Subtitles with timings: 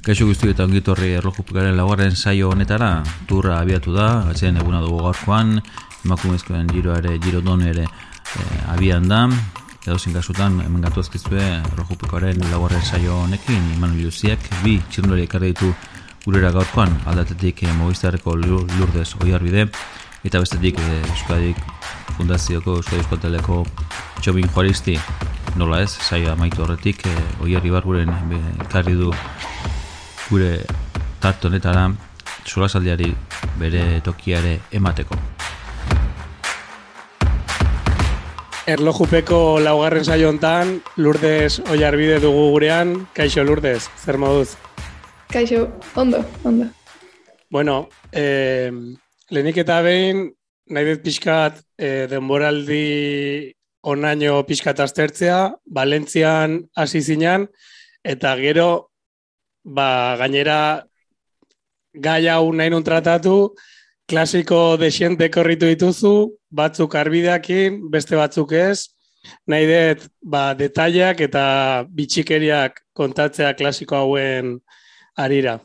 [0.00, 5.58] Kaixo guzti eta ongitorri erlojupikaren laugarren saio honetara, turra abiatu da, atzean eguna dugu gaurkoan,
[6.06, 9.26] emakumezkoen giro ere, giro don ere e, abian da,
[9.84, 15.68] edo kasutan, hemen gatu azkizue erlojupikoaren laugarren saio honekin, Manu Luziak, bi txirnori ekarri ditu
[16.24, 19.66] gurera gaurkoan, aldatetik e, Movistarreko lurdez oiarbide,
[20.24, 21.60] eta bestetik e, Euskadik
[22.16, 23.66] Fundazioko Euskadi Euskalteleko
[24.22, 24.96] Txobin Juaristi,
[25.60, 28.16] nola ez, saio amaitu horretik, e, oiarri barguren
[28.64, 29.12] ekarri du
[30.30, 30.60] gure
[31.18, 31.88] tart honetara
[32.46, 33.10] solasaldiari
[33.58, 35.18] bere tokiare emateko.
[38.70, 42.92] Erlojupeko laugarren saio hontan, Lourdes Oiarbide dugu gurean.
[43.16, 44.54] Kaixo Lourdes, zer moduz?
[45.32, 45.66] Kaixo,
[45.98, 46.68] ondo, ondo.
[47.50, 48.70] Bueno, eh,
[49.30, 50.28] lehenik eta behin,
[50.70, 53.50] nahi dut pixkat eh, denboraldi
[53.82, 57.48] onaino pixkat aztertzea, Valentzian hasi zinan,
[58.04, 58.89] eta gero
[59.64, 60.84] ba, gainera
[61.94, 63.54] gai hau nahi nun tratatu,
[64.06, 68.88] klasiko desiente korritu dituzu, batzuk arbideakin, beste batzuk ez,
[69.46, 74.58] nahi dut ba, detaileak eta bitxikeriak kontatzea klasiko hauen
[75.16, 75.60] arira.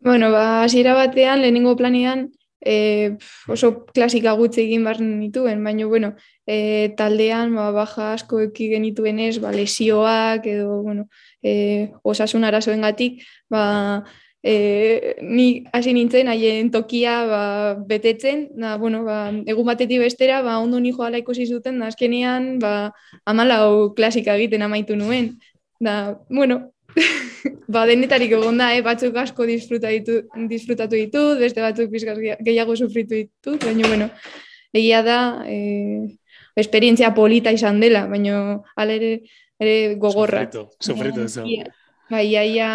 [0.00, 2.28] Bueno, ba, hasiera batean, lehenengo planian,
[2.60, 3.16] e,
[3.48, 6.12] oso klasika gutxe egin bar nituen, baina, bueno,
[6.46, 11.08] e, taldean, ba, baja asko eki genituen ez, ba, lesioak, edo, bueno,
[11.42, 14.04] e, osasun arazoen gatik, ba,
[14.42, 17.42] e, ni hasi nintzen, haien tokia ba,
[17.86, 22.58] betetzen, da, bueno, ba, egun batetik bestera, ba, ondo ni joala ikusi zuten, da, azkenean,
[22.62, 22.92] ba,
[23.26, 25.36] amalau klasika egiten amaitu nuen.
[25.80, 26.72] Da, bueno,
[27.72, 28.82] ba, denetarik egon da, eh?
[28.84, 34.08] batzuk asko disfruta ditu, disfrutatu ditu, beste batzuk bizkaz gehiago sufritu ditu, baina, bueno,
[34.76, 35.58] egia da, e,
[36.58, 39.18] esperientzia polita izan dela, baina, alere,
[39.60, 40.46] ere gogorra.
[40.80, 41.68] Sufritu, sufritu.
[42.08, 42.70] Bai, iaia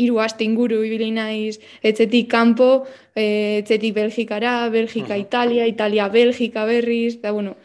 [0.00, 7.20] hiru aste inguru ibili naiz etzetik kanpo, e, etzetik Belgikara, Belgika, Italia, Italia, Belgika berriz,
[7.20, 7.56] da bueno,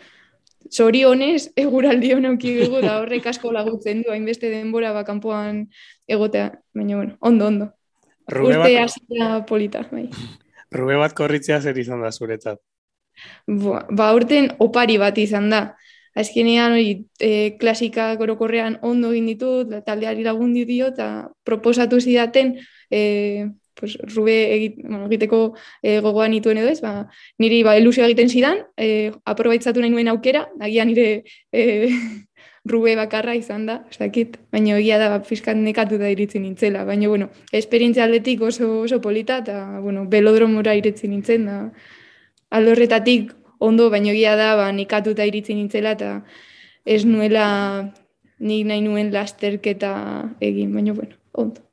[0.71, 5.65] sorionez, eguraldi honauki dugu, da horrek asko lagutzen du, hainbeste denbora ba kanpoan
[6.07, 7.71] egotea, baina bueno, ondo, ondo.
[8.27, 9.47] Rube Urte bat...
[9.47, 10.07] polita, bai.
[10.73, 12.59] Rube bat korritzea zer izan da zuretzat?
[13.47, 15.61] Ba, urten opari bat izan da.
[16.15, 22.53] Azkenean hori e, klasika gorokorrean ondo egin ditut, taldeari lagundi dio eta proposatu zidaten
[22.89, 23.01] e,
[23.75, 25.39] pues, rube egit, bueno, egiteko
[25.81, 27.07] e, gogoan nituen edo ez, ba,
[27.39, 31.89] niri ba, ilusio egiten zidan, e, aprobaitzatu nahi nuen aukera, agian nire e,
[32.71, 36.85] rube bakarra izan da, ez dakit, baina egia da, ba, fiskat nekatu da iritzen nintzela,
[36.87, 41.59] baina, bueno, esperientzia atletik oso, oso polita, eta, bueno, belodromora iritzen nintzen, da,
[42.55, 46.23] aldorretatik ondo, baino egia da, ba, nikatuta iritzi nintzela, eta
[46.85, 47.45] ez nuela
[48.39, 49.93] nik nahi nuen lasterketa
[50.43, 51.64] egin, baina bueno, ondo.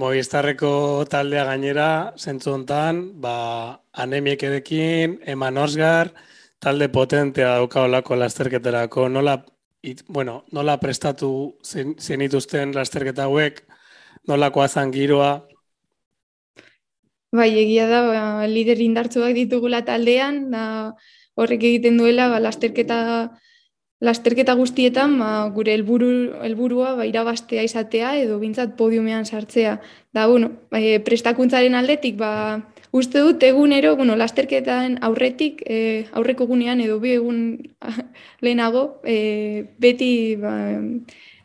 [0.00, 3.34] Movistarreko taldea gainera, zentzu hontan, ba,
[3.92, 6.12] anemiek edekin, eman osgar,
[6.62, 9.36] talde potentea dauka olako lasterketerako, nola,
[9.82, 11.30] it, bueno, nola prestatu
[11.66, 13.60] zenituzten lasterketa hauek,
[14.28, 15.32] nolakoa zan giroa,
[17.30, 20.62] Bai, egia da, ba, lider indartzuak ditugula taldean, da,
[21.38, 22.96] horrek egiten duela, ba, lasterketa,
[24.00, 26.10] lasterketa guztietan, ba, gure helburu
[26.42, 29.76] helburua ba, irabastea izatea edo bintzat podiumean sartzea.
[30.16, 32.32] Da, bueno, ba, prestakuntzaren aldetik, ba,
[32.96, 37.42] uste dut egunero, bueno, lasterketan aurretik, e, aurreko gunean edo bi egun
[38.44, 40.54] lehenago, e, beti ba,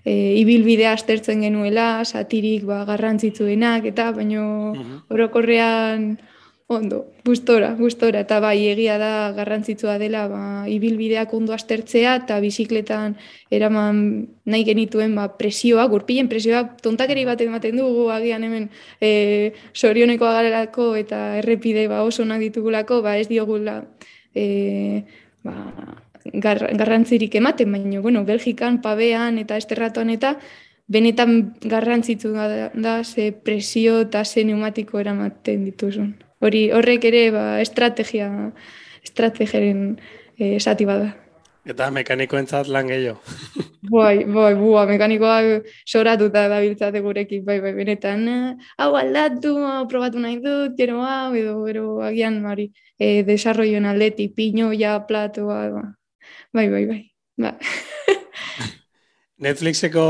[0.06, 5.04] e, ibilbidea aztertzen genuela, satirik ba, garrantzitsuenak, eta baino mhm.
[5.12, 6.16] orokorrean
[6.68, 13.14] ondo, gustora, gustora, eta bai egia da garrantzitsua dela ba, ibilbideak ondo aztertzea, eta bizikletan
[13.54, 14.00] eraman
[14.50, 20.96] nahi genituen ba, presioa, gurpien presioa, tontakeri bat ematen dugu, agian hemen e, sorioneko agarelako
[20.98, 23.84] eta errepide ba, oso nahi ditugulako, ba, ez diogula
[24.34, 25.06] e,
[25.46, 25.54] ba,
[26.34, 30.40] gar, garrantzirik ematen, baina, bueno, Belgikan, Pabean eta Esterratuan eta
[30.90, 36.16] benetan garrantzitu da, da ze presio eta ze neumatiko eramaten dituzun.
[36.46, 38.30] Hori, horrek ere, ba, estrategia,
[39.04, 39.96] estrategiaren
[40.38, 41.14] eh, esati bada.
[41.66, 43.18] Eta mekanikoentzat lan gehiago.
[43.96, 45.40] bai, bai, bua, mekanikoa
[45.90, 48.30] soratuta da biltzate gurekin, bai, bai, benetan,
[48.78, 52.70] hau aldatu, hau probatu nahi dut, gero hau, edo, gero, agian, mari,
[53.02, 55.86] e, desarroioen aldetik, pino, ja, plato, ba, ba,
[56.56, 57.02] Bai, bai, bai.
[57.38, 57.52] Ba.
[59.46, 60.06] Netflixeko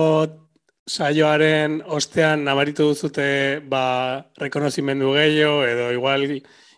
[0.85, 6.25] saioaren ostean nabaritu duzute ba, rekonozimendu gehiago edo igual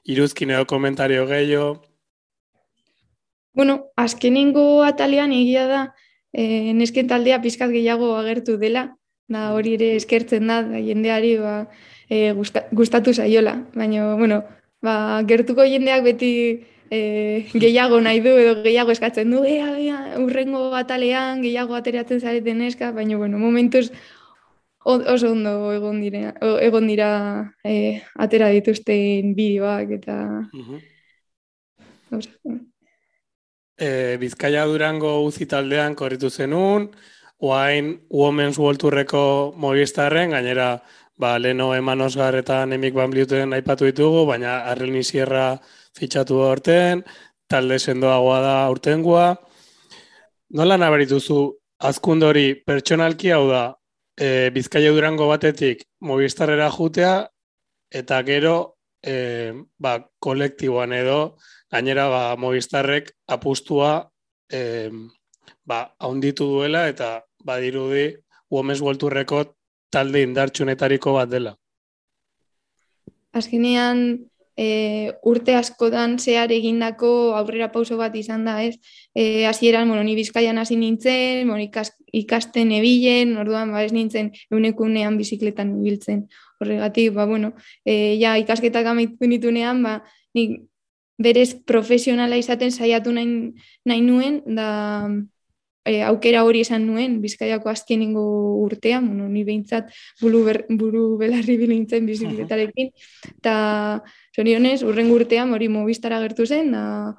[0.07, 1.81] iruzkin edo komentario gehiago?
[3.54, 5.81] Bueno, azkenengo atalean egia da
[6.31, 8.95] e, nesken taldea pizkat gehiago agertu dela,
[9.27, 11.56] da hori ere eskertzen da, da jendeari ba,
[12.09, 12.31] e,
[12.71, 13.57] gustatu zaiola.
[13.75, 14.44] Baina, bueno,
[14.81, 16.31] ba, gertuko jendeak beti
[16.91, 22.61] e, gehiago nahi du edo gehiago eskatzen du, ea, ea, urrengo batalean gehiago ateratzen zareten
[22.61, 23.89] eska, baina, bueno, momentuz
[24.87, 26.31] oso ondo egon dira,
[26.63, 27.09] egon dira
[27.63, 30.17] e, atera dituzten bideoak eta...
[30.55, 30.79] Uh
[33.77, 36.87] e, Bizkaia Durango uzi taldean korritu zenun,
[37.39, 40.69] oain Women's World Tourreko Movistarren, gainera
[41.17, 43.13] ba, Leno Eman Osgar eta Nemik Van
[43.53, 45.59] aipatu ditugu, baina Arrelni Sierra
[45.97, 47.03] fitxatu horten,
[47.49, 49.25] talde sendoagoa da urtengua.
[50.57, 51.39] Nola nabarituzu
[51.89, 53.63] azkundori pertsonalki hau da
[54.17, 57.27] e, Bizkaia Durango batetik Movistarrera jutea
[57.91, 61.38] eta gero e, ba, kolektiboan edo
[61.71, 64.09] gainera ba, Movistarrek apustua
[64.49, 64.89] e,
[65.65, 68.09] ba, haunditu duela eta badirudi
[68.51, 69.44] Women's World Tourreko
[69.91, 71.53] talde indartsunetariko bat dela.
[73.35, 78.75] Azkenean e, urte askotan zehar egindako aurrera pauso bat izan da, ez?
[79.13, 84.33] E, hasieran bueno, ni bizkaian hasi nintzen, bueno, ikas, ikasten ebilen, orduan ba, ez nintzen
[84.51, 86.25] eunekunean bizikletan ibiltzen.
[86.59, 87.54] Horregatik, ba, bueno,
[87.86, 90.01] e, ja, ikasketak amaitu nitunean, ba,
[90.33, 90.50] ni
[91.18, 93.54] berez profesionala izaten saiatu nahi,
[93.86, 95.07] nahi nuen, da
[95.87, 98.25] e, aukera hori esan nuen, bizkaiako azkenengo
[98.65, 99.89] urtean, bueno, ni behintzat
[100.21, 102.91] buru, ber, buru belarri bilintzen bizikletarekin,
[103.37, 103.55] eta
[104.35, 107.15] zorionez, urren urtean hori mobistara gertu zen, da,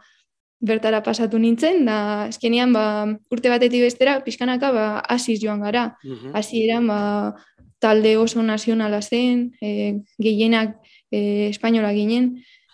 [0.60, 2.84] bertara pasatu nintzen, da azkenean ba,
[3.30, 4.86] urte batetik bestera, pixkanaka ba,
[5.16, 5.92] asiz joan gara.
[6.34, 7.00] Hasi eran ba,
[7.78, 10.74] talde oso nazionala zen, e, gehienak
[11.10, 12.32] e, espainola ginen,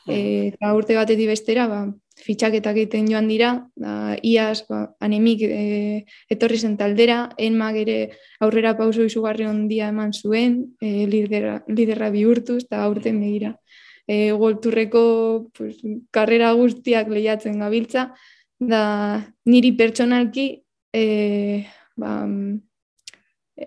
[0.08, 0.17] e,
[0.55, 1.85] eta urte batetik bestera, ba,
[2.21, 7.97] fitxaketak egiten joan dira, da, iaz, ba, anemik e, etorri zen taldera, enmak ere
[8.45, 13.55] aurrera pauso izugarri ondia eman zuen, e, liderra, liderra bihurtuz, eta aurten begira.
[14.07, 15.05] E, golturreko
[15.57, 15.79] pues,
[16.15, 18.13] karrera guztiak lehiatzen gabiltza,
[18.61, 18.85] da
[19.51, 20.47] niri pertsonalki
[20.95, 21.67] e,
[21.97, 22.15] ba,
[23.59, 23.67] e,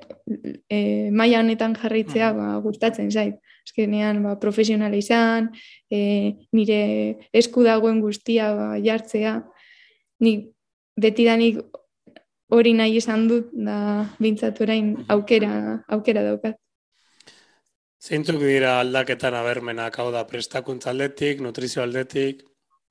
[0.72, 0.80] e,
[1.12, 3.36] honetan jarraitzea ba, gustatzen zait
[3.68, 5.52] azkenean ba, profesionala izan,
[5.92, 6.00] e,
[6.56, 9.42] nire esku dagoen guztia ba, jartzea,
[10.24, 10.38] ni
[10.96, 11.60] beti danik
[12.50, 16.56] hori nahi izan dut, da bintzatu orain aukera, aukera daukat.
[18.00, 22.44] Zeintzuk dira aldaketan abermenak, hau da, prestakuntza aldetik, nutrizio aldetik,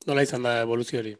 [0.06, 1.14] nola izan da evoluzio hori?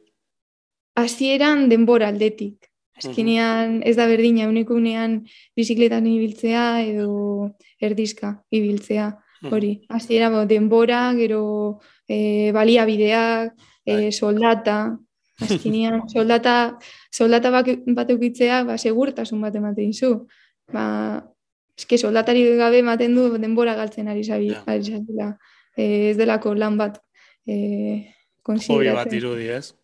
[1.00, 2.68] Hasieran denbora aldetik.
[2.96, 5.18] Azkenean ez da berdina, unikunean
[5.56, 7.50] bizikletan ibiltzea edo
[7.84, 9.10] erdizka ibiltzea
[9.50, 13.54] hori, hasiera bo, denbora, gero e, baliabideak,
[13.84, 14.96] e, soldata,
[15.44, 16.78] azkenean soldata,
[17.12, 20.12] soldata bat, bat eukitzea, ba, segurtasun bat ematen zu.
[20.72, 20.86] Ba,
[21.76, 25.34] eske soldatari gabe ematen du denbora galtzen ari zabi, yeah.
[25.76, 27.00] e, ez delako lan bat
[27.46, 28.12] e,
[28.46, 29.74] Hori bat irudi, ez?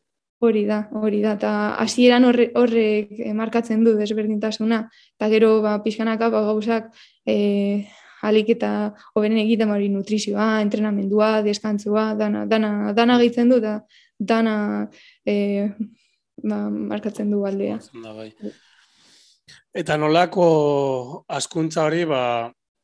[0.42, 1.50] Hori da, hori da, eta
[1.82, 4.84] hasieran horrek horre markatzen du desberdintasuna,
[5.18, 6.88] eta gero ba, pixkanaka ba, gauzak
[7.26, 7.36] e,
[8.22, 8.70] alik eta
[9.14, 13.80] hoberen egiten hori nutrizioa, entrenamendua, deskantzua, dana, dana, dana gehitzen du, da,
[14.18, 14.56] dana
[15.26, 15.68] e,
[16.42, 17.78] ba, markatzen du aldea.
[18.04, 18.30] Bai.
[19.74, 20.46] Eta nolako
[21.28, 22.24] askuntza hori, ba,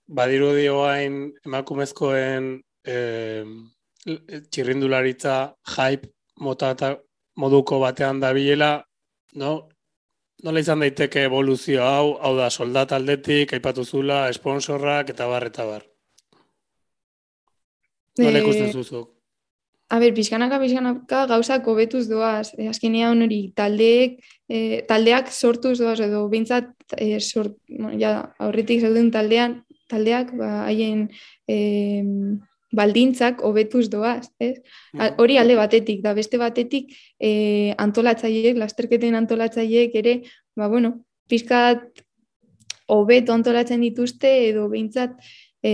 [0.08, 2.54] badiru dioain emakumezkoen
[2.88, 2.96] e,
[4.50, 5.38] txirrindularitza
[5.76, 6.08] hype
[6.40, 6.74] mota
[7.38, 8.78] moduko batean dabilela,
[9.34, 9.68] no?
[10.46, 15.66] Nola izan daiteke evoluzio hau, hau da soldat aldetik, aipatu zula, esponsorrak eta bar eta
[15.66, 15.86] bar.
[18.22, 19.08] Nola ikusten zuzuk?
[19.88, 22.52] A ber, pixkanaka, pixkanaka gauzak hobetuz doaz.
[22.60, 24.58] E, azkenean hori taldeek, e,
[24.90, 27.56] taldeak sortuz doaz edo bintzat e, sort,
[27.98, 28.12] ja,
[28.44, 31.06] aurretik zauden taldean, taldeak ba, haien
[31.48, 31.58] e,
[32.72, 34.58] baldintzak hobetuz doaz, ez?
[34.92, 35.16] Mm.
[35.22, 40.14] Hori alde batetik, da beste batetik e, antolatzaileek, lasterketen antolatzaileek ere,
[40.56, 40.98] ba, bueno,
[41.28, 42.04] pizkat
[42.88, 45.16] hobeto antolatzen dituzte edo behintzat
[45.62, 45.72] e,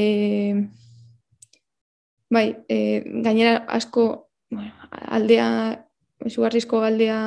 [2.31, 5.49] bai, e, gainera asko bueno, aldea,
[6.25, 7.19] esugarrizko galdea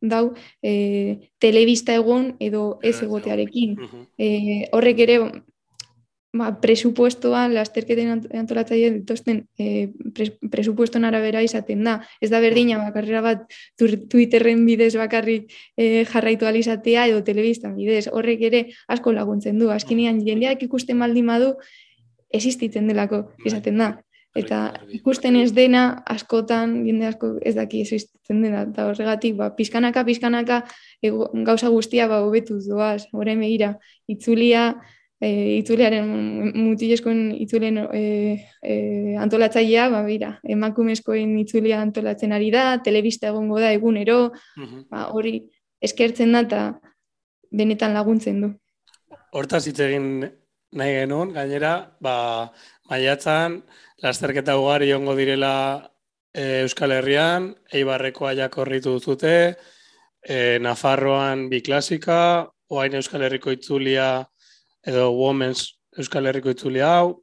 [0.00, 3.76] dau, e, telebista egon edo ez egotearekin.
[4.18, 4.28] E,
[4.72, 5.18] horrek ere
[6.38, 9.88] ba, presupuestoa lasterketen antolatzaile dituzten e,
[10.50, 11.98] presupueston arabera izaten da.
[12.20, 13.44] Ez da berdina bakarrera bat
[13.78, 18.06] Twitterren bidez bakarrik e, jarraitu alizatea edo telebista bidez.
[18.12, 19.70] Horrek ere asko laguntzen du.
[19.74, 21.54] Azkenean jendeak ikusten baldin badu
[22.34, 23.46] existitzen delako bai.
[23.52, 23.94] izaten da.
[24.36, 24.58] Eta
[24.92, 28.66] ikusten ez dena askotan jende asko ez daki existitzen dena.
[28.68, 30.60] Eta horregatik, ba, pizkanaka, pizkanaka
[31.46, 33.06] gauza guztia ba, hobetuz doaz.
[33.16, 33.76] Horren begira,
[34.12, 34.74] itzulia,
[35.20, 35.28] e,
[35.60, 36.08] itzulearen
[36.54, 38.02] mutileskoen itzulen e,
[38.62, 38.76] e,
[39.20, 44.20] antolatzailea, ba, bera, emakumezkoen itzulia antolatzen ari da, telebista egongo da egunero,
[44.90, 45.38] ba, hori
[45.82, 46.62] eskertzen da eta
[47.56, 48.52] benetan laguntzen du.
[49.36, 50.26] Hortaz hitz egin
[50.76, 52.16] nahi genuen, gainera, ba,
[52.90, 53.60] maiatzan,
[54.02, 55.54] lasterketa ugari ongo direla
[56.34, 59.56] e, Euskal Herrian, Eibarrekoa jakorritu duzute,
[60.20, 62.18] e, Nafarroan bi klasika,
[62.68, 64.26] oain Euskal Herriko itzulia
[64.86, 67.22] edo Women's Euskal Herriko itzulia hau.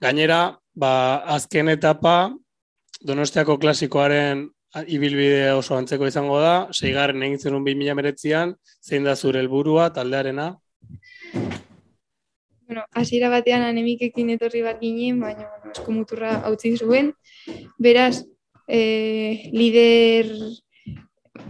[0.00, 0.92] Gainera, ba,
[1.36, 2.32] azken etapa,
[2.98, 4.48] Donostiako klasikoaren
[4.90, 10.48] ibilbide oso antzeko izango da, seigarren egin zenun 2000 meretzian, zein da zure helburua taldearena?
[12.68, 17.14] Bueno, hasiera batean anemikekin etorri bat ginen, baina bueno, muturra utzi zuen.
[17.78, 18.24] Beraz,
[18.66, 20.28] eh, lider,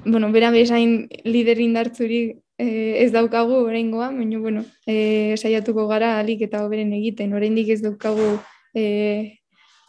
[0.04, 6.42] bueno, bera bezain lider indartzurik eh, ez daukagu oraingoa, baina bueno, eh, saiatuko gara alik
[6.48, 7.34] eta hoberen egiten.
[7.34, 8.38] Oraindik ez daukagu
[8.74, 9.38] eh,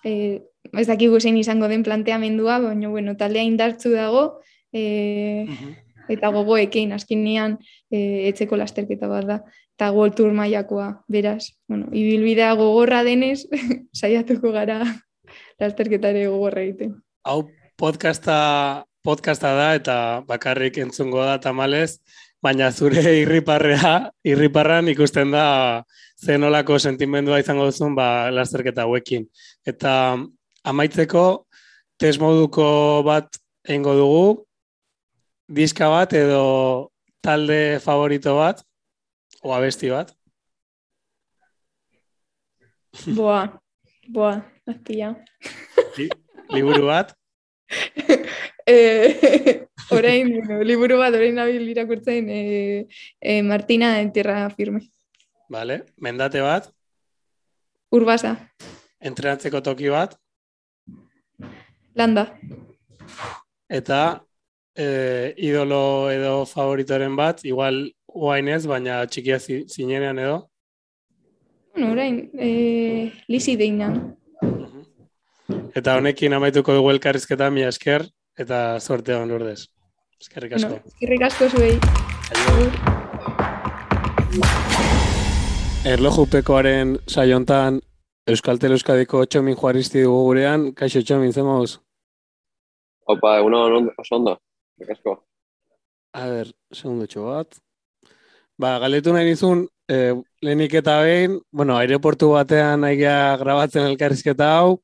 [0.04, 0.42] eh,
[0.74, 4.42] ez dakigu zein izango den planteamendua, baina bueno, taldea indartzu dago,
[4.74, 5.46] eh,
[6.10, 7.58] eta gogoekin azkenean
[7.92, 9.38] e, etzeko lasterketa bat da
[9.80, 13.46] eta World Tour mailakoa, beraz, bueno, ibilbidea gogorra denez,
[14.00, 14.82] saiatuko gara
[15.62, 16.98] lasterketare gogorra egiten.
[17.24, 17.46] Hau
[17.80, 19.96] podcasta, podcasta da eta
[20.28, 22.02] bakarrik entzungo da tamalez,
[22.44, 25.84] baina zure irriparrea, irriparran ikusten da
[26.20, 29.28] zenolako sentimendua izango duzun ba, lasterketa hauekin.
[29.68, 29.94] Eta
[30.64, 31.26] amaitzeko,
[32.00, 34.24] test moduko bat eingo dugu,
[35.48, 36.90] diska bat edo
[37.24, 38.64] talde favorito bat,
[39.42, 40.12] O abesti bat?
[43.16, 43.60] Boa,
[44.08, 44.34] boa,
[44.68, 45.14] azpila.
[46.52, 47.14] liburu bat?
[48.68, 52.88] eh, orain, bueno, liburu bat, orain nabil irakurtzen eh,
[53.22, 54.82] eh, Martina en tierra firme.
[55.50, 56.70] Vale, mendate bat?
[57.92, 58.36] Urbasa.
[59.00, 60.16] Entrenatzeko toki bat?
[61.96, 62.28] Landa.
[63.70, 64.02] Eta
[64.76, 67.90] eh, idolo edo favoritoren bat, igual
[68.48, 70.50] ez, baina txikia zinenean edo?
[71.74, 73.90] Bueno, orain, e, lizi deina.
[75.76, 78.06] Eta honekin amaituko dugu elkarrizketa mi esker,
[78.38, 79.68] eta suerte hon urdez.
[80.20, 80.70] Eskerrik asko.
[80.70, 81.76] No, eskerrik asko zuei.
[85.88, 87.80] Erlojupekoaren saiontan
[88.30, 91.80] Euskaltel Euskadiko txomin juaristi dugu gurean, kaixo txomin, zen mauz?
[93.10, 93.64] Opa, eguno,
[93.98, 94.36] oso ondo,
[94.84, 95.16] asko.
[96.14, 97.58] A ber, segundu bat.
[98.60, 104.82] Ba, galetu nahi nizun, e, lehenik eta behin, bueno, aireportu batean nahigia grabatzen elkarrizketa hau,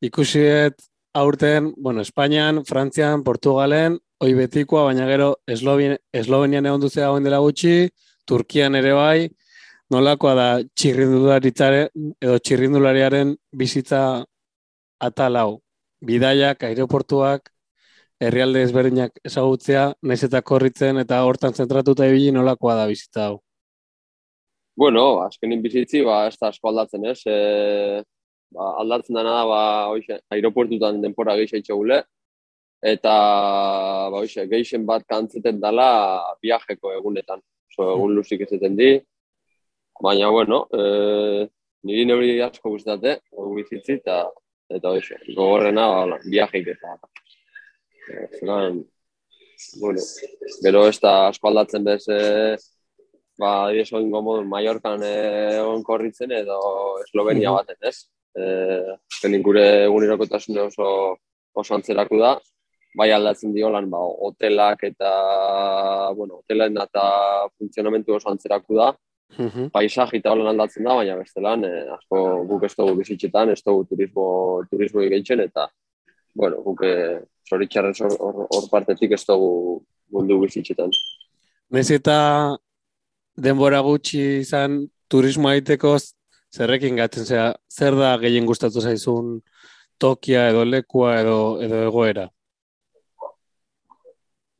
[0.00, 0.80] ikusiet
[1.18, 7.90] aurten, bueno, Espainian, Frantzian, Portugalen, oi betikoa, baina gero Eslovenian egon duzea hauen dela gutxi,
[8.28, 9.28] Turkian ere bai,
[9.94, 14.02] nolakoa da txirrindularitzare edo txirrindulariaren bizitza
[15.00, 15.52] atal hau.
[16.04, 17.50] Bidaiak, aireportuak,
[18.22, 23.38] herrialde ezberdinak ezagutzea, naiz eta korritzen eta hortan zentratuta ibili nolakoa da bizitza hau.
[24.78, 27.18] Bueno, azkenin bizitzi, ba, ez da asko aldatzen, ez?
[27.26, 28.02] E,
[28.54, 29.60] ba, aldatzen dena da, ba,
[29.92, 32.00] oixe, aeroportutan denpora gehiago gule,
[32.92, 33.12] eta,
[34.12, 35.88] ba, oixe, geixen bat kantzeten dela
[36.42, 37.42] viajeko egunetan.
[37.74, 38.90] So, egun luzik ezeten di,
[40.02, 41.48] baina, bueno, e,
[41.86, 44.22] niri neuri asko guztate, egun bizitzi, eta,
[44.70, 46.96] eta, oixe, gogorrena, ba, viajeik eta,
[48.38, 48.82] zelan,
[49.80, 50.02] bueno,
[50.64, 52.56] gero ez da aspaldatzen bez, e,
[53.38, 56.60] ba, adiez hori gomo, Mallorcan egon korritzen edo
[57.04, 58.08] Eslovenia baten, ez?
[58.36, 61.16] E, gure egunerokotasun oso,
[61.54, 62.36] oso antzerako da,
[62.98, 65.10] bai aldatzen diolan, ba, hotelak eta,
[66.16, 67.04] bueno, hotelen eta
[67.58, 68.94] funtzionamentu oso antzerako da,
[69.36, 69.66] Uhum.
[69.68, 73.84] paisaje eta holan aldatzen da, baina bestelan, e, asko guk ez dugu bizitzetan, ez dugu
[73.84, 74.24] turismo,
[74.70, 75.66] turismo egiten, eta,
[76.34, 76.80] bueno, guk
[77.48, 79.82] zoritxarren hor partetik ez dugu
[80.12, 80.92] mundu bizitzetan.
[81.70, 82.18] Nez eta
[83.36, 84.80] denbora gutxi izan
[85.12, 85.96] turismo egiteko
[86.54, 89.38] zerrekin gaten, zera, zer da gehien gustatu zaizun
[89.98, 92.28] tokia edo lekua edo, edo egoera?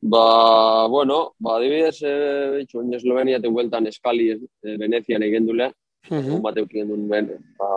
[0.01, 4.37] Ba, bueno, ba, adibidez, e, en Eslovenia te hueltan eskali e,
[4.79, 5.73] Venezian egin dule,
[6.09, 6.35] uh -huh.
[6.35, 7.27] un bateu kien duen, ben,
[7.59, 7.69] ba,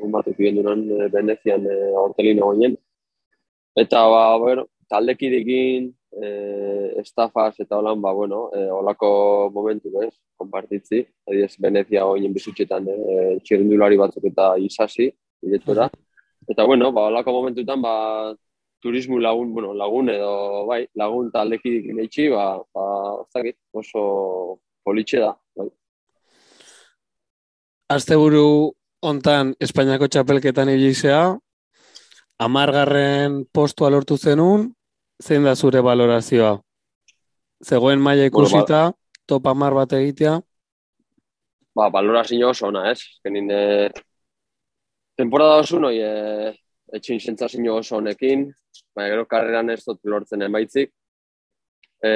[0.00, 2.76] un bateu kien duen Venezian e, hortelino goinen,
[3.74, 11.04] Eta, ba, bueno, taldekidekin, eh, estafaz eta holan, ba, bueno, eh, olako momentu, ez, konpartitzi.
[11.28, 15.10] Adiez, Venezia hoinen bizutxetan eh, txirindulari batzuk eta isasi,
[15.42, 15.90] directora.
[16.48, 18.34] Eta, bueno, ba, olako momentutan, ba,
[18.80, 22.88] turismo lagun, bueno, lagun edo, bai, lagun taldekidekin eitxi, ba, ba,
[23.26, 24.02] ozakit, oso
[24.84, 25.68] politxe da, bai.
[27.90, 28.70] asteburu
[29.02, 31.22] hontan Espainiako txapelketan ibilizea,
[32.40, 34.68] amargarren postua lortu zenun,
[35.22, 36.58] zein da zure valorazioa?
[37.64, 38.92] Zegoen maila Bueno, ba- ikusita,
[39.26, 40.40] top amar bat egitea,
[41.74, 43.00] ba, valorazio oso ona, ez?
[43.24, 43.90] Genin, e,
[45.16, 46.52] temporada oso noi, e,
[46.92, 48.48] etxin sentzazio oso honekin,
[48.94, 50.92] baina gero karreran ez dut lortzen emaitzik.
[52.02, 52.12] E,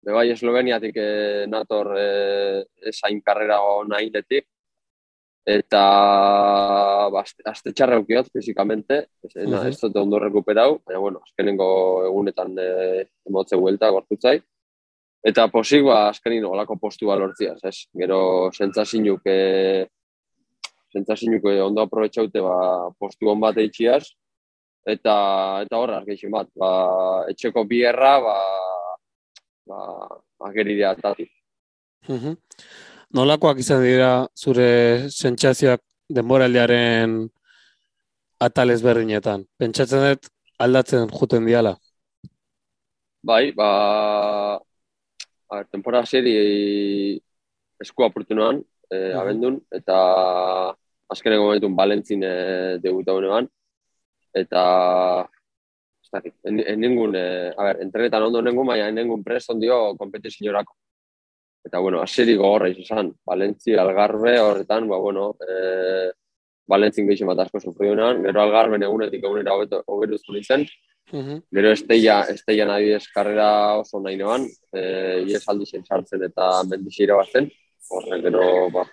[0.00, 1.08] de bai, Esloveniatik e,
[1.50, 2.08] nator e,
[2.92, 4.46] esain karrera ona indetik,
[5.48, 5.82] eta
[7.12, 9.66] ba, aste- txarra eukiot, fizikamente, ez, uh Mhm.
[9.68, 14.42] ez dut ondo rekuperau, baina, bueno, azkenengo egunetan e, emotze huelta gortutzai.
[15.24, 17.86] Eta posik, ba, azkenin olako postua lortziaz, ez?
[17.96, 19.86] Gero, sentzazinuk, e,
[20.92, 24.04] sentzazinuk e, ondo aprobetxaute, ba, postu hon bat eitxiaz,
[24.86, 28.36] eta, eta horra, gehien bat, ba, etxeko bierra, ba,
[29.66, 29.80] ba,
[30.50, 31.30] ageridea atatik.
[32.08, 32.36] Mhm.
[33.16, 35.80] Nolakoak izan dira zure sentsazioak
[36.12, 37.14] denboraldiaren
[38.44, 39.46] atal ezberdinetan?
[39.56, 40.28] Pentsatzen dut
[40.60, 41.72] aldatzen juten diala.
[43.24, 43.68] Bai, ba,
[45.48, 46.34] a ber, temporada seri
[47.80, 48.60] esku apurtu noan,
[48.92, 49.96] e, abendun, eta
[51.08, 52.34] azkeneko momentun Balentzin e,
[52.84, 53.48] debuta honean,
[54.36, 54.64] eta
[56.04, 57.24] ez dakit, en, en ningun, e,
[57.56, 60.76] a ber, entrenetan ondo nengun, baina en ningun prest ondio kompetiziorako.
[61.68, 66.10] Eta, bueno, aseri gogorra izan, Balentzi, Algarbe, horretan, ba, bueno, e,
[66.68, 70.66] Balentzin gehien bat asko sufrionan, gero Algarben egunetik egunera hobeto- hoberuzko nintzen,
[71.12, 71.38] Mhm.
[71.50, 77.48] Gero esteia, esteian adibidez karrera oso nahi noan, e, ies aldixen sartzen eta mendixe irabazten.
[77.88, 78.42] Horren gero,
[78.74, 78.84] ba.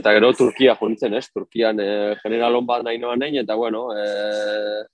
[0.00, 1.26] Eta gero Turkia junitzen, ez?
[1.34, 4.86] Turkian e, generalon bat nahi noan nahi, eta bueno, e,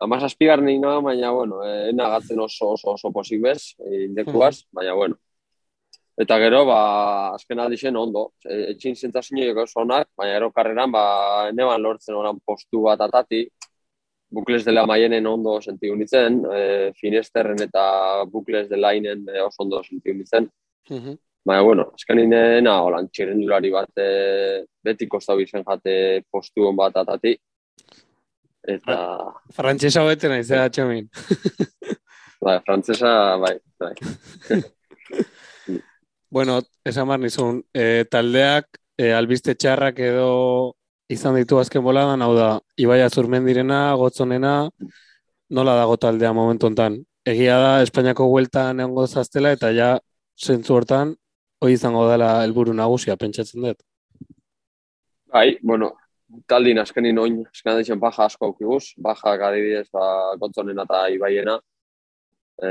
[0.00, 4.94] amaz aspigar nahi noan, baina bueno, e, enagatzen oso oso oso posik bez, indekuaz, baina
[4.94, 5.18] bueno.
[6.18, 6.78] Eta gero, ba,
[7.36, 11.04] azken aldixen ondo, e, etxin zentzazio oso onak, baina gero karreran, ba,
[11.54, 13.44] neban lortzen oran postu bat atati,
[14.34, 16.62] bukles dela maienen ondo sentiu nintzen, e,
[16.98, 17.84] finesterren eta
[18.32, 20.50] bukles dela inen e, oso ondo sentiu nintzen.
[20.90, 21.14] Mhm.
[21.46, 24.08] Baina, bueno, azken inena, holan, txirrendulari bat e,
[24.84, 27.36] beti kostau izan jate postu hon bat atati.
[28.68, 28.98] Eta,
[29.54, 31.06] Frantsesa bete naiz, eh, atxamin.
[32.44, 33.94] bai, frantzesa, bai, bai.
[36.30, 38.66] Bueno, esan bar nizun, e, taldeak
[39.00, 40.74] e, albiste txarrak edo
[41.08, 44.52] izan ditu azken boladan, hau da, Ibaia Zurmendirena, Gotzonena,
[45.48, 46.98] nola dago taldea momentu hontan.
[47.24, 49.94] Egia da, Espainiako hueltan egongo zaztela, eta ja,
[50.36, 51.14] zentzu hortan,
[51.64, 53.80] hoi izango dela helburu nagusia, pentsatzen dut.
[55.32, 55.94] Bai, bueno,
[56.48, 61.56] taldin azkenin oin, azken adizien baja asko aukiguz, baja adibidez, ba, gotzonena eta ibaiena.
[62.60, 62.70] E,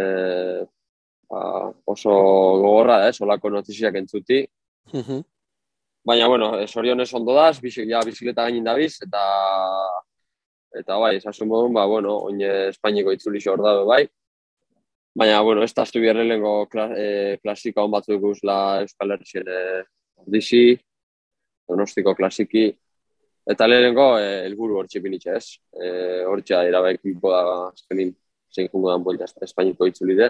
[1.30, 1.42] ba,
[1.86, 2.14] oso
[2.64, 4.46] gogorra, ez, olako notiziak entzuti.
[4.94, 5.24] Mhm.
[6.08, 9.24] Baina, bueno, eh, sorionez ondo daz, bizi, ja, bizikleta gainin dabiz, eta
[10.78, 14.04] eta bai, esasun modun, ba, bueno, oin Espainiko itzuli hor dabe, bai.
[15.18, 19.62] Baina, bueno, ez taztu bierrelengo kla, e, klasika hon batzuk guzla Euskal Herrixen e,
[20.22, 20.78] ordizi,
[21.68, 22.68] donostiko klasiki,
[23.50, 25.48] eta lehenengo e, elburu hor txipinitxe ez.
[25.74, 25.90] E,
[26.30, 28.14] hortxa irabaik biko da azkenin
[28.54, 30.30] zein jungo dan buelta Espainiko itzuli de.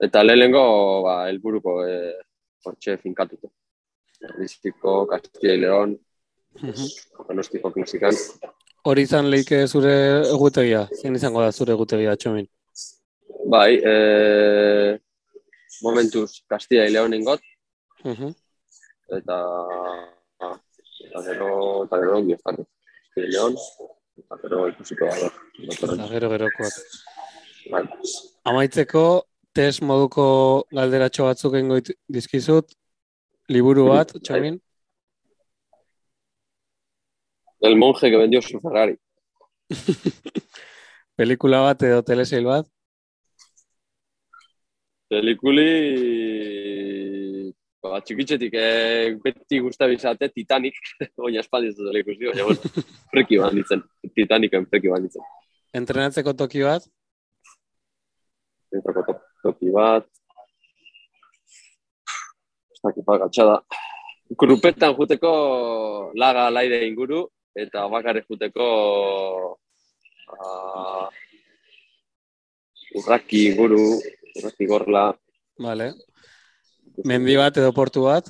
[0.00, 1.96] Eta lehenengo, ba, elburuko e,
[2.64, 3.50] hortxe finkatuko.
[4.38, 5.98] Biziko, Castilla y León,
[7.28, 8.14] donostiko klasikan.
[8.86, 9.92] Hori izan leike zure
[10.30, 12.46] egutegia, zein izango da zure egutegia, atxamin.
[13.50, 14.98] Bai, e,
[15.82, 17.40] momentuz Castilla y León ingot,
[18.04, 18.34] Mhm.
[19.18, 19.36] eta
[21.06, 22.66] eta gero, eta gero ongi dakit.
[22.66, 23.56] Castilla y León,
[24.18, 25.30] eta gero ikusiko da.
[25.72, 26.74] Eta gero gerokoak.
[27.70, 27.84] Bai.
[28.44, 29.26] Amaitzeko,
[29.56, 30.24] test moduko
[30.76, 32.72] galderatxo batzuk dit- dizkizut,
[33.48, 34.58] liburu bat, txamin.
[37.66, 38.96] El monje que vendió su Ferrari.
[41.16, 42.68] Pelikula bat edo telesail bat.
[45.08, 45.70] Pelikuli...
[47.86, 50.78] Ba, txikitzetik eh, beti guztabi izate Titanic,
[51.28, 53.84] oina espaldi ez dut ikusi, baina bueno, freki bat ditzen,
[54.18, 55.24] Titaniken freki bat ditzen.
[55.80, 56.88] Entrenatzeko toki bat.
[58.74, 60.06] Entrako top, toki bat.
[62.74, 63.60] Ez dakit bat gatxada.
[64.34, 65.32] Grupetan juteko
[66.18, 67.22] laga laide inguru,
[67.54, 68.66] eta bakarrik juteko
[70.34, 71.06] uh,
[72.98, 73.84] urraki inguru,
[74.40, 75.06] urraki gorla.
[75.62, 75.92] Vale.
[77.04, 78.28] Mendi bat edo portu bat.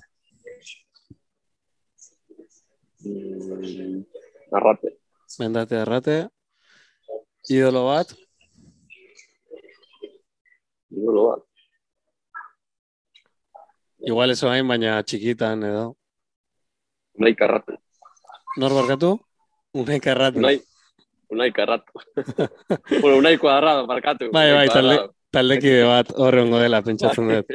[3.07, 4.03] Mm,
[4.59, 4.97] arrate.
[5.41, 6.17] Mendate errate.
[7.49, 8.11] Idolo bat.
[10.91, 11.43] Bat.
[14.07, 15.97] Igual eso hain, baina txikitan edo.
[17.19, 17.77] Unai karratu.
[18.61, 19.17] Nor barkatu?
[19.75, 20.39] Unai karratu.
[20.39, 20.61] Unai,
[21.33, 21.93] unai karratu.
[23.01, 24.31] bueno, unai kuadrado, barkatu.
[24.33, 24.99] Bai, bai, talde,
[25.33, 27.47] taldekide bat horrengo dela, pentsatzen dut.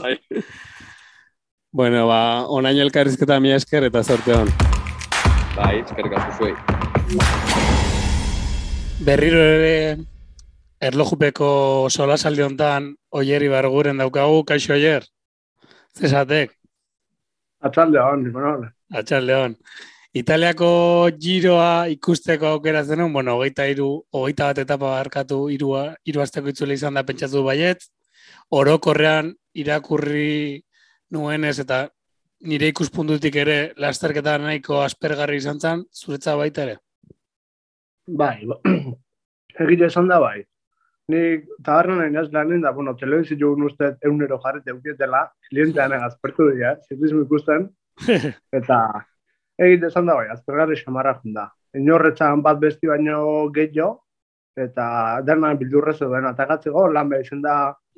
[0.00, 0.18] Bai.
[1.74, 4.46] Bueno, ba, onaino elkarrizketa mi esker eta zorte hon.
[5.56, 6.54] Bai, eskerrik asko zuei.
[9.02, 9.72] Berriro ere
[10.84, 11.48] erlojupeko
[11.90, 15.06] solasaldi hontan oieri barguren daukagu, kaixo oier?
[15.96, 16.52] Zesatek,
[17.64, 19.54] Atzalde hon, bueno, atxalde hon.
[20.14, 20.68] Italiako
[21.18, 26.76] giroa ikusteko aukera zenun, bueno, hogeita iru, hogeita bat etapa barkatu irua, iru asteko itzule
[26.76, 27.86] izan da pentsatu baiet,
[28.52, 30.60] orokorrean irakurri
[31.10, 31.80] nuenez eta
[32.44, 36.76] nire ikuspuntutik ere lasterketa nahiko aspergarri izan zen, zuretza baita ere.
[38.06, 38.60] bai, ba-
[39.64, 40.44] egite esan da bai.
[41.12, 41.20] Ni
[41.64, 47.24] tabernan nainaz lanen da, bueno, telebizio jogun uste eunero jarrete eukietela, klientean azpertu dira, ziklismo
[47.26, 47.68] ikusten,
[48.58, 48.78] eta
[49.60, 51.50] egite esan da bai, azpergarri xamarra da.
[51.76, 53.98] Inorretzan bat besti baino gehiago,
[54.56, 54.86] eta
[55.26, 57.56] dena bildurrez duen atakatzeko, lan behar izan da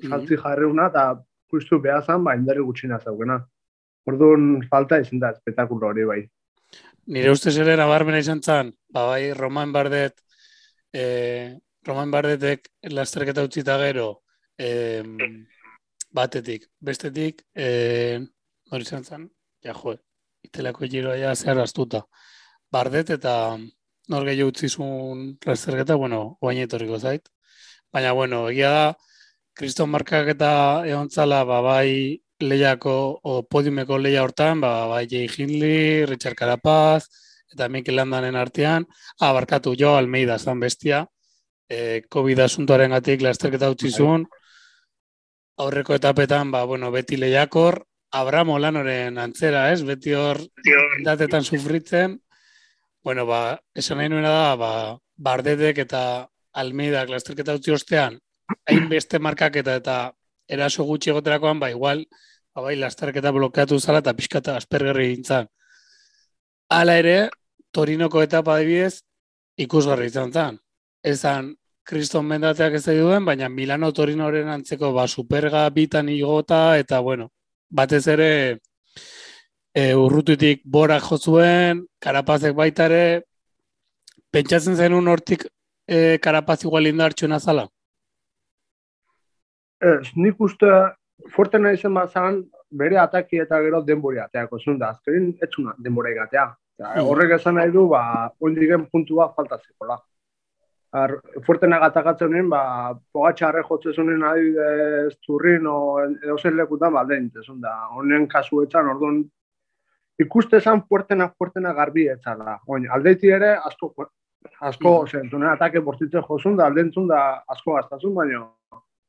[0.09, 1.05] saltzi jarriuna, eta
[1.53, 3.39] justu behazan, ba, indarri gutxina zaukena.
[4.07, 6.21] Orduan falta izan da espetakulo hori bai.
[7.15, 10.17] Nire ustez ere nabarmena izan zen, ba bai, Roman Bardet,
[10.91, 11.05] e,
[11.87, 14.23] Roman Bardetek lasterketa utzita gero,
[14.59, 15.03] e,
[16.11, 18.19] batetik, bestetik, e,
[18.73, 19.29] hori izan zen,
[19.63, 19.95] ja jo,
[20.47, 22.03] itelako giroa ja zehar astuta.
[22.73, 23.35] Bardet eta
[24.11, 27.29] nor gehiago utzizun lasterketa, bueno, oain etorriko zait.
[27.93, 28.87] Baina, bueno, egia da,
[29.57, 30.51] kriston markak eta
[30.87, 37.07] egon zala, ba, bai, lehiako, o podiumeko lehia hortan, ba, bai, Jay Hindley, Richard Carapaz,
[37.53, 38.87] eta Mikel Landanen artean,
[39.21, 41.07] ah, barkatu, jo Almeida zan bestia,
[41.69, 44.27] e, COVID asuntoaren gatik lasterketa utzi zuen,
[45.57, 47.85] aurreko etapetan, ba, bueno, beti lehiakor,
[48.17, 49.83] Abramo Lanoren antzera, ez?
[49.85, 50.39] Beti hor
[51.05, 52.21] datetan sufritzen,
[53.05, 54.71] bueno, ba, esan nahi nuena da, ba,
[55.17, 56.03] Bardetek eta
[56.57, 58.21] Almeidak lasterketa utzi ostean,
[58.71, 59.97] hainbeste markaketa eta
[60.49, 62.05] eraso gutxi egoterakoan, ba, igual,
[62.55, 65.51] ba, bai, lasterketa blokeatu zala eta pixkata aspergerri gintzan.
[66.71, 67.19] Hala ere,
[67.73, 69.03] Torinoko etapa adibidez,
[69.61, 70.61] ikusgarri izan zen.
[71.07, 71.53] Ezan,
[71.87, 77.31] kriston mendateak ez duen, baina Milano Torinoren antzeko ba, superga bitan igota, eta bueno,
[77.71, 78.31] batez ere
[79.75, 83.05] e, urrututik borak jo zuen, karapazek baita ere,
[84.35, 85.47] pentsatzen zenun hortik
[85.87, 87.69] e, karapaz igual indartxuna zala?
[89.79, 90.73] Ez, nik uste
[91.33, 94.91] fuerte nahi zen bazan, bere ataki eta gero denbori ateako zuen da.
[94.97, 96.47] Azkerin etxuna denbora egatea.
[96.83, 97.07] Mhm.
[97.09, 98.03] Horrek esan nahi du, ba,
[98.41, 100.01] ondigen puntua falta zekola.
[100.97, 101.13] Ar,
[101.45, 102.61] fuerte nahi atakatzen nien, ba,
[103.13, 107.75] pogatxarre jotzen zuen adibidez zurrin o edo zen lekutan, ba, den, zuen da.
[107.99, 109.19] Honen kasuetan, orduan,
[110.23, 112.59] ikuste zan fuertena, fuertena garbi etzala.
[112.73, 113.93] Oin, aldeiti ere, asko,
[114.61, 115.11] asko, mm.
[115.11, 118.45] zentunen atake bortitzen jozun da, aldentzun da asko gaztazun, baina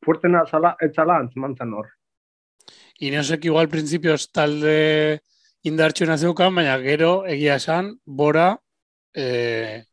[0.03, 1.91] fuertena zala, etzala antzemantzen hor.
[3.07, 5.21] Inosek igual principios talde
[5.67, 8.49] indartxuna zeukan, baina gero egia esan, bora,
[9.15, 9.83] e,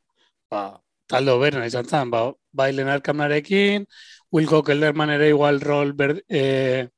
[0.50, 0.64] ba,
[1.06, 3.86] talde oberena izan zen, ba, bai Lenar Kamnarekin,
[4.32, 6.88] Wilco Kelderman ere igual rol ber, e,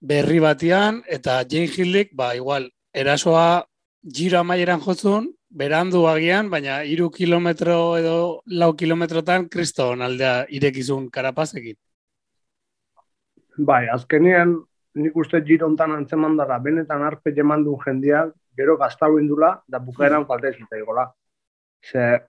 [0.00, 3.64] berri batian, eta Jane Hillik, ba, igual, erasoa
[4.02, 8.16] giro amaieran jotzun, berandu agian, baina iru kilometro edo
[8.60, 11.76] lau kilometrotan kriston aldea irekizun karapazekin.
[13.56, 14.56] Bai, azkenean
[14.98, 20.26] nik uste girontan antzeman dara, benetan arpe jeman duen jendeak, gero gaztau indula, da bukaeran
[20.26, 21.06] falta ez igola.
[21.82, 22.20] Ze,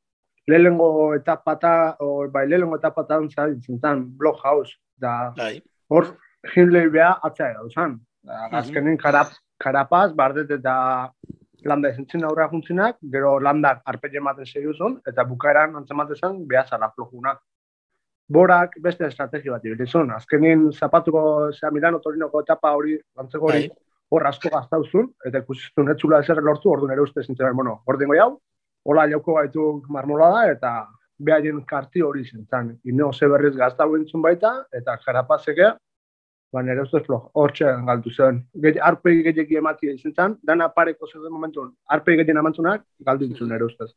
[0.47, 3.29] lehengo etapata, o, bai, lehengo etapatan
[3.61, 5.61] zintan, blog house, da, Bai.
[5.89, 6.17] hor,
[6.53, 7.99] Hindley beha atzea gauzan.
[8.25, 11.11] Da, azkenen karap, karapaz, bardet eta
[11.65, 16.91] landa ezentzen aurra juntzinak, gero landak arpe jematen seguzun, eta bukaeran antzematen zen, beha zara
[16.93, 17.35] flojuna.
[18.29, 20.11] Borak beste estrategi bat ibilizun.
[20.13, 23.77] Azkenin zapatuko, zera Milano Torinoko etapa hori, antzeko hori, Bai.
[24.09, 28.31] hor asko gaztauzun, eta ikusizun etzula ezer lortu, ordu nere uste zintzen, bueno, ordengo jau,
[28.85, 30.75] hola jauko gaitu marmolada, eta
[31.17, 32.75] behaien karti hori zintzen.
[32.85, 35.71] Ineo ze berriz gaztau entzun baita, eta jarapazeke,
[36.53, 38.43] ba nere ustez flo, hortxe galtu zen.
[38.65, 43.65] Geti, arpei gehiagi emati zintzen, dana pareko zeuden momentun, arpei gehien amantzunak, galdu entzun nere
[43.65, 43.91] ustez.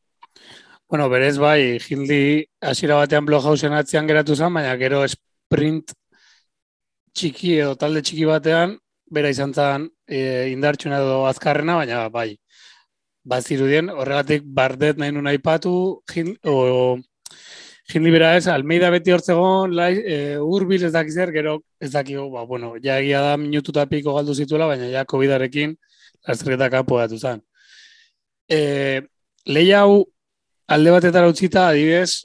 [0.88, 5.92] Bueno, berez bai, Hindley hasiera batean Blockhausen atzean geratu zen, baina gero sprint
[7.12, 8.78] txiki edo talde txiki batean,
[9.12, 12.30] bera izan zen e, indartxuna edo azkarrena, baina bai,
[13.28, 15.72] bazirudien, horregatik bardet nahi nun aipatu,
[16.14, 16.98] Hin, o,
[17.88, 22.44] Hindley bera ez, Almeida beti hortzegon, lai, e, urbil ez dakizer, gero ez dakigu, ba,
[22.48, 25.76] bueno, ja egia da minutu piko galdu zituela, baina ja COVID-arekin
[26.26, 27.42] lasterketa kanpo datu zen.
[28.48, 29.02] e,
[29.46, 30.04] lehi hau
[30.68, 32.24] alde batetara utzita, adibidez,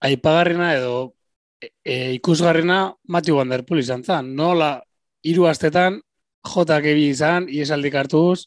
[0.00, 1.14] aipagarrena edo
[1.60, 4.34] e, e, ikusgarrena Matthew Van Der Poel izan zen.
[4.36, 4.80] Nola,
[5.22, 6.00] hiru astetan,
[6.46, 8.46] jotak ebi izan, iesaldik hartuz,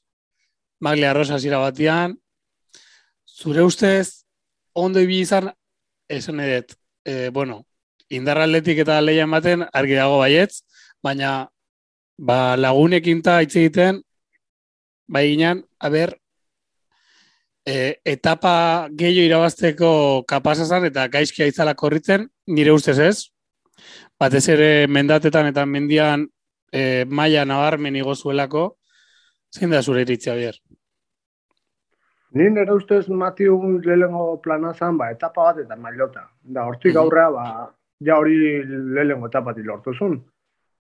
[0.84, 2.18] Maglia Rosa zira batian,
[3.24, 4.26] zure ustez,
[4.74, 5.54] ondo ibi izan,
[6.12, 6.74] esan edet,
[7.06, 7.62] e, bueno,
[8.12, 10.66] indarraldetik eta lehian baten, argi dago baietz,
[11.04, 11.32] baina
[12.18, 14.02] ba, lagunekin ta hitz egiten,
[15.08, 16.18] bai ginen, aber,
[17.64, 19.94] e, etapa gehiago irabazteko
[20.28, 23.18] kapasazan eta gaizkia itzala korritzen, nire ustez ez.
[24.20, 26.28] Batez ere mendatetan eta mendian
[26.72, 28.68] e, maia nabarmen igozuelako,
[29.54, 30.60] zein da zure iritzia bier?
[32.34, 36.24] Ni nire ustez Matiu lehengo plana zan, ba, etapa bat eta mailota.
[36.42, 37.46] Da, hortik aurrea, ba,
[38.02, 40.18] ja hori lehengo etapatik lortuzun.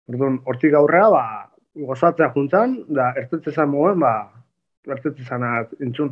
[0.10, 1.26] Orduan, hortik aurrea, ba,
[1.90, 4.16] gozatzea juntan, da, ertetzezan moen, ba,
[4.90, 5.46] ertetzezan
[5.86, 6.12] intzun.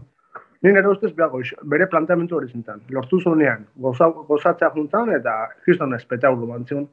[0.62, 2.86] Ni nire ustez bere planteamentu hori zintan.
[2.94, 6.86] Lortu zunean, goza, gozatzea juntan, eta kriston espetaulu bantzun.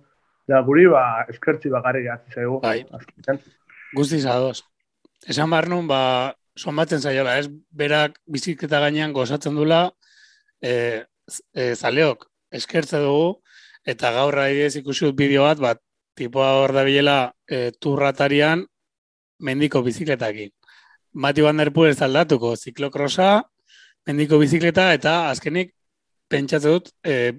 [0.49, 2.63] Da, guri, ba, eskertzi bakarri gehatzi zaigu.
[2.65, 2.81] Bai.
[3.93, 4.65] Guztiz ados.
[5.29, 7.49] Esan behar nun, ba, somatzen zaiola, ez?
[7.71, 9.85] Berak bizikleta gainean gozatzen dula,
[10.61, 11.05] e,
[11.55, 12.27] e, zaleok,
[12.59, 13.39] eskertze dugu,
[13.89, 15.83] eta gaur adibidez ikusi dut bideo bat, bat,
[16.19, 18.65] tipoa hor da bilela e, turratarian
[19.47, 20.51] mendiko bizikletakin.
[21.15, 23.43] Mati Van Der Poel ez aldatuko, ziklokrosa,
[24.09, 25.75] mendiko bizikleta eta azkenik
[26.29, 27.33] pentsatu dut e,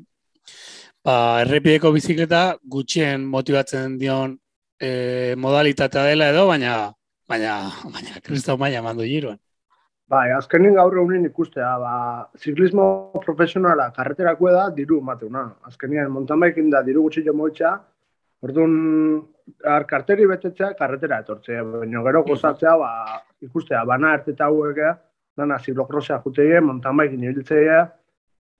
[1.05, 2.43] ba, errepideko bizikleta
[2.75, 4.37] gutxien motibatzen dion
[4.79, 6.75] e, modalitatea dela edo, baina
[7.29, 7.53] baina,
[7.93, 9.39] baina kristau maia mandu giroan.
[10.09, 11.93] Bai, azkenin gaur egunin ikustea, ba,
[12.41, 12.85] ziklismo
[13.25, 15.43] profesionala karreterako da diru mateuna.
[15.69, 17.75] Azkenean, montan da diru gutxi jo moitza,
[18.41, 18.73] orduan,
[19.63, 21.63] ar, karteri betetzea, karretera etortzea.
[21.63, 24.81] Baina gero gozatzea, ba, ikustea, bana erteta hauek,
[25.37, 27.79] dana ziklokrosea juteie, montan baikin ibiltzea,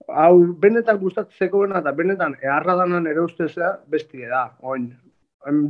[0.08, 4.92] hau benetan gustatzeko bena eta benetan eharra danan ere ustezea bestie da, oin,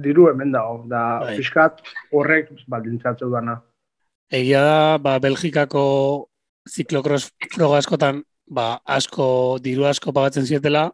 [0.03, 1.37] diru hemen dago, da Bai.
[1.39, 3.61] fiskat horrek baldintzatzeu dana.
[4.31, 6.29] Egia da, ba, Belgikako
[6.69, 10.91] ziklokros froga askotan, ba, asko, diru asko pagatzen zietela,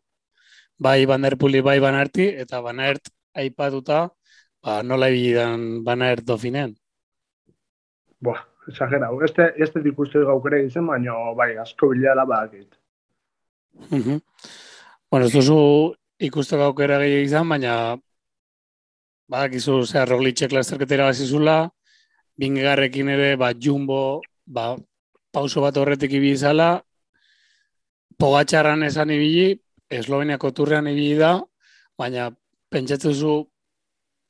[0.78, 4.06] bai Van Der Poeli, bai Van Aerti, eta Van Aert aipatuta,
[4.62, 6.74] ba, nola ibidan Van Aert dofinean.
[8.20, 12.76] Buah, exagera, este, este ikuste gaukere izen, baina bai, asko bilela badakit.
[13.90, 14.20] Mhm.
[15.10, 17.72] Bueno, ez duzu ikusteko aukera gehiago izan, baina
[19.28, 21.56] badakizu zehar roglitxek lasterketera bazizula,
[22.38, 24.74] bingegarrekin ere, ba, jumbo, ba,
[25.32, 26.76] pauso bat horretik ibizala,
[28.18, 29.54] pogatxarran esan ibili,
[29.86, 31.36] Esloveniako turrean ibili da,
[31.98, 32.30] baina
[32.70, 33.34] pentsatzen zu,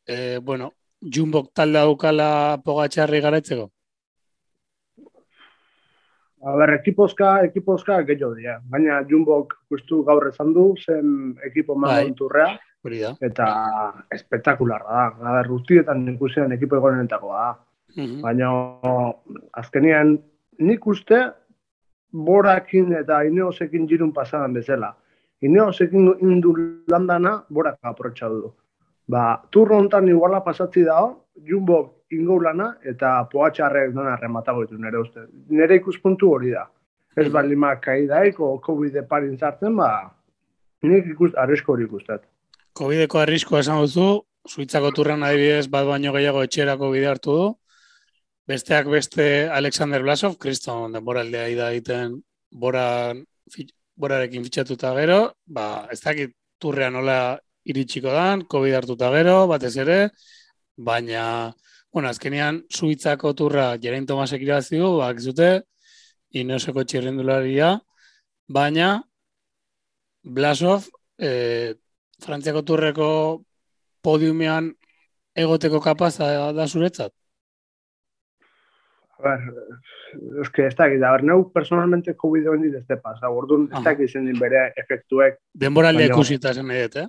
[0.05, 3.71] e, bueno, jumbok talde daukala pogatxarri garaitzeko?
[6.47, 8.61] A ber, ekipozka, ekipozka gehiago dira.
[8.71, 11.81] Baina Jumbok justu gaur esan du, zen ekipo Bai.
[11.81, 12.53] mangon turrea,
[12.87, 13.15] Hori da.
[13.21, 13.47] eta
[14.15, 15.31] espektakularra da.
[15.31, 17.49] A ber, guztietan ikusten ekipo egonetakoa da.
[17.97, 18.21] Mhm.
[18.23, 18.51] Baina
[19.63, 20.19] azkenean
[20.59, 21.19] nik uste
[22.13, 24.95] borakin eta ineosekin jirun pasadan bezala.
[25.43, 26.55] Ineosekin indu
[26.89, 28.53] landana borak aprotxa du.
[29.09, 34.99] Ba, turro hontan iguala pasatzi dago, jumbo ingo lana eta poatxarrek dena rematago ditu nire
[34.99, 35.27] uste.
[35.49, 36.67] Nire ikuspuntu hori da.
[37.17, 40.11] Ez balima kaidaik o COVID parin zartzen, ba,
[40.83, 42.23] nik ikust, arresko hori ikustet.
[42.77, 44.07] Covideko arriskoa esan duzu,
[44.47, 47.47] Suitzako turran adibidez bat baino gehiago etxerako bide hartu du.
[48.47, 52.19] Besteak beste Alexander Blasov, kriston denboraldea ida egiten
[52.65, 53.15] bora,
[53.51, 57.17] fit, borarekin fitxatuta gero, ba, ez dakit turrean nola
[57.67, 59.99] iritsiko dan, Covid hartuta gero, batez ere,
[60.77, 61.25] baina,
[61.91, 65.51] bueno, azkenean Suitzako turra Jerain Tomasek irabazi du, bak zute,
[66.37, 67.73] Ineoseko txirrendularia,
[68.53, 68.93] baina
[70.23, 70.87] Blasov,
[71.19, 71.75] eh,
[72.25, 73.07] Frantziako turreko
[74.07, 74.71] podiumean
[75.37, 77.13] egoteko kapaz da, zuretzat?
[79.19, 79.45] A ver,
[80.43, 83.79] es que ez dakit, a ver, neu personalmente COVID hori ez te pasa, orduan ez
[83.79, 83.85] Aha.
[83.91, 85.39] dakit zen din bere efektuek.
[85.53, 87.09] Denboraldea Baina- ikusita zen edet, eh?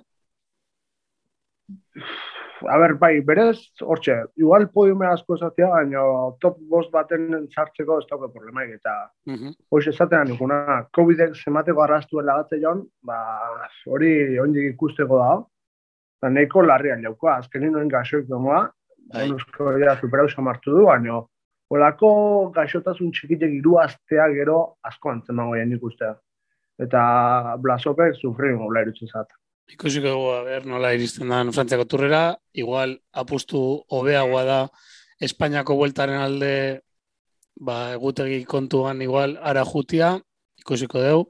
[2.66, 6.00] A ver, bai, berez, hortxe, igual podiume asko esatia, baina
[6.40, 9.52] top bost baten sartzeko ez dauke problemaik, eta Mhm.
[9.70, 13.18] hox esatean nikuna, COVID-ek zemateko arrastuela gatze joan, ba,
[13.86, 15.44] hori ondik ikusteko da,
[16.18, 18.70] eta nahiko larrian jaukoa, azkenin noen gaxoik domoa,
[19.12, 19.26] Bai.
[19.28, 21.22] Bonusko ja superau samartu du, baina
[21.70, 26.14] olako gaixotasun txikitek hiru astea gero asko antzemango jen ikustea.
[26.78, 29.28] Eta Blasopek sufrin gola irutzen zat.
[29.68, 32.22] Ikusiko dugu, a ber, nola iristen dan Frantziako turrera,
[32.56, 33.60] igual apustu
[33.92, 34.60] hobeagoa da
[35.20, 36.52] Espainiako bueltaren alde
[37.60, 40.14] ba, egutegi kontuan igual ara jutia,
[40.62, 41.24] ikusiko deu.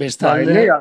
[0.00, 0.78] Bai, Bestalde, nega,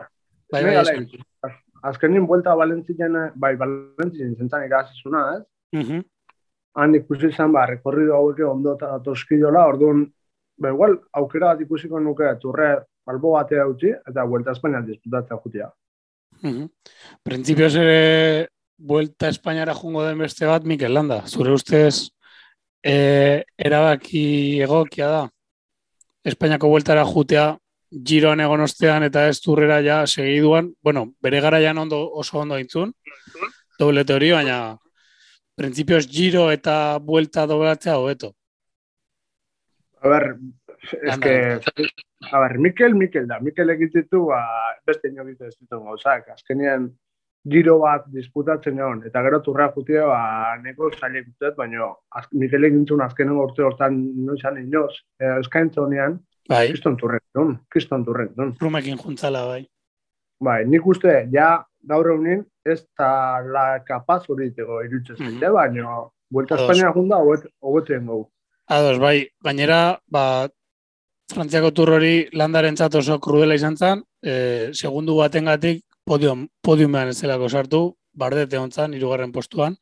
[0.51, 1.09] bai, bai, nega esan.
[1.09, 1.57] lehen.
[1.89, 5.43] Azkenin buelta Valentzien, bai, Valentzien zentzan irasizuna, ez?
[5.79, 6.05] Mhm.
[6.79, 10.05] Han ikusi izan, ba, rekorrido haueke ondo eta toskidola, orduan,
[10.57, 12.69] ba, igual, aukera bat ikusiko nuke, turre
[13.09, 15.71] albo batea utzi, eta Vuelta Espainian disputatzea jutia.
[16.41, 16.67] Mhm.
[17.23, 21.23] Printzipioz ere Vuelta Espainiara jungo den beste bat Mikel Landa.
[21.27, 22.09] Zure ustez
[22.83, 25.23] e, erabaki egokia da.
[26.23, 27.57] Espainiako bueltara jutea
[27.89, 32.93] giroan egon ostean eta ez turrera ja segiduan, bueno, bere garaian ondo, oso ondo intzun,
[33.79, 34.77] doble teori, baina
[35.57, 38.33] printzipioz giro eta buelta doblatzea hobeto.
[39.99, 40.37] A ber,
[41.01, 41.59] es que,
[42.31, 43.39] a ber, Mikel, Mikel da.
[43.39, 44.41] Mikel egititu, ba,
[44.85, 46.29] beste ino ez ditu gauzak.
[46.29, 46.89] Azkenean,
[47.49, 52.63] giro bat disputatzen egon, eta gero turra jutia, ba, neko zailek dut, baina az, Mikel
[52.67, 58.33] egintzun azkenen urte hortan noizan inoz, e, eskaintza honean, Bai, kriston turren duen, kriston turren
[58.35, 58.55] duen.
[58.59, 59.67] rumekin juntzala bai.
[60.41, 65.31] Bai, nik uste, ja, gaur egunin, ez da la kapaz hori ditego irutzen Mhm.
[65.39, 65.97] zaite, baina,
[66.31, 66.69] Vuelta Ados.
[66.69, 67.17] Espainia junda,
[67.61, 68.29] hobetzen gau.
[68.67, 70.47] Ados, bai, gainera, ba,
[71.29, 74.33] Frantziako tur hori landarentzat oso krudela izan zen, e,
[74.73, 77.81] segundu batengatik podium, podiumean ez zelako sartu,
[78.17, 79.75] bardete hontzan, irugarren postuan.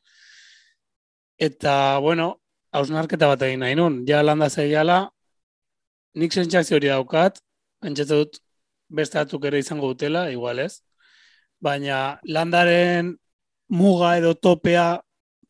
[1.40, 1.72] Eta,
[2.04, 2.34] bueno,
[2.76, 4.98] hausnarketa bat egin nahi nun, ja landa zeiala,
[6.20, 7.40] nik sentsazio hori daukat,
[7.80, 8.40] pentsatu dut
[9.00, 10.82] beste batzuk ere izango dutela, igual ez,
[11.64, 13.14] baina landaren
[13.68, 15.00] muga edo topea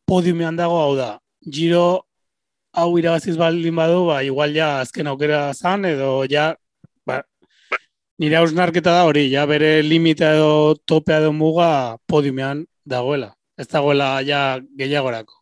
[0.07, 1.17] podiumean dago hau da.
[1.43, 2.08] Giro
[2.73, 6.53] hau irabaziz baldin badu, ba, igual ja azken aukera zan, edo ja,
[7.07, 7.21] ba,
[8.19, 13.33] nire hausnarketa da hori, ja bere limita edo topea edo muga podiumean dagoela.
[13.59, 15.35] Ez dagoela ja gehiagorako.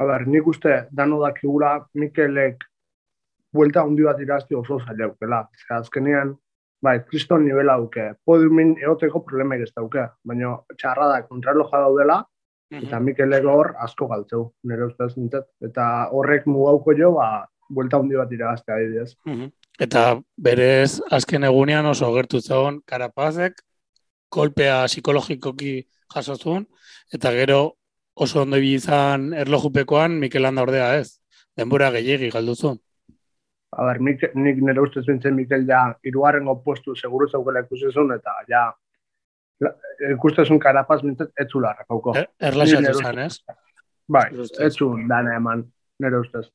[0.00, 2.64] A ber, nik uste, dano dakigula Mikelek
[3.52, 5.42] buelta handi bat irazti oso zaila aukela.
[5.76, 6.32] Azkenean,
[6.82, 8.08] bai, kriston nivela duke.
[8.24, 10.08] Podiumin egoteko problemek ez dauke.
[10.24, 12.22] Baina txarra da, kontrarloja daudela,
[12.80, 15.48] eta Mikelek hor asko galtzeu, nire ustez nintzat.
[15.64, 19.16] Eta horrek mugauko jo, ba, buelta handi bat iragaztea adibidez.
[19.26, 19.50] Mhm.
[19.80, 23.62] Eta berez azken egunean oso gertu zegoen karapazek,
[24.28, 25.74] kolpea psikologikoki
[26.14, 26.66] jaso zuen,
[27.12, 27.76] eta gero
[28.14, 31.18] oso ondo izan erlojupekoan Mikel Landa ordea ez.
[31.56, 32.78] Denbora gehiegi galdu zuen.
[33.72, 38.12] A ber, nik, nik nire ustez bintzen Mikel ja irugarrengo postu seguru zaukela ikusi zuen,
[38.12, 38.66] eta ja
[40.12, 42.14] ikustezun karapaz bintzat etzula rakauko.
[42.16, 43.36] Er, erlaxatu zen, ez?
[44.12, 44.26] Bai,
[44.70, 45.62] zuen dana eman,
[46.02, 46.46] nire ustez.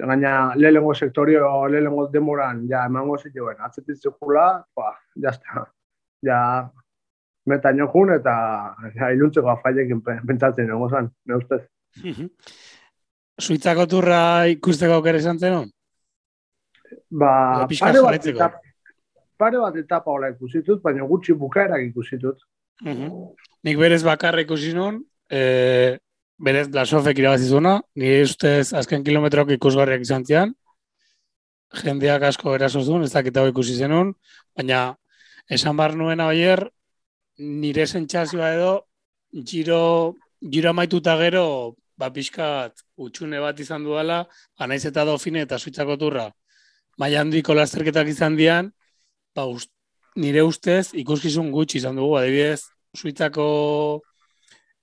[0.00, 5.66] Gaina, lehenengo sektorio, lehenengo demoran, ja, emango zituen, atzetik zikula, ba, jazta,
[6.24, 6.38] ja,
[7.46, 8.34] meta jun eta
[8.94, 11.62] ja, iluntzeko afailekin pe- pentsatzen nengo zen, nire ustez.
[12.04, 12.30] Mhm.
[13.40, 15.70] Suitzako turra ikusteko aukera izan zenun?
[17.10, 18.60] Ba, pare bat,
[19.40, 22.44] pare bat etapa hola ikusitut, baina gutxi bukaerak ikusitut.
[22.84, 23.10] Mhm.
[23.64, 25.98] Nik berez bakarra ikusi nun, e,
[26.40, 30.54] berez Blasofek irabazizuna, nire ustez azken kilometrok ikusgarriak izan zian,
[31.84, 34.14] jendeak asko eraso zuen, ez dakit ikusi zenun,
[34.56, 34.96] baina
[35.48, 36.64] esan bar nuen oier,
[37.38, 38.72] nire sentsazioa edo,
[39.32, 44.24] giro, giro amaituta gero, ba pixkat utxune bat izan duela,
[44.58, 46.30] anaiz eta dofine eta suitzako turra,
[46.98, 48.72] maila handiko lasterketak izan dian,
[49.36, 49.70] ba, ust,
[50.16, 54.02] nire ustez ikuskizun gutxi izan dugu, adibidez, Suitzako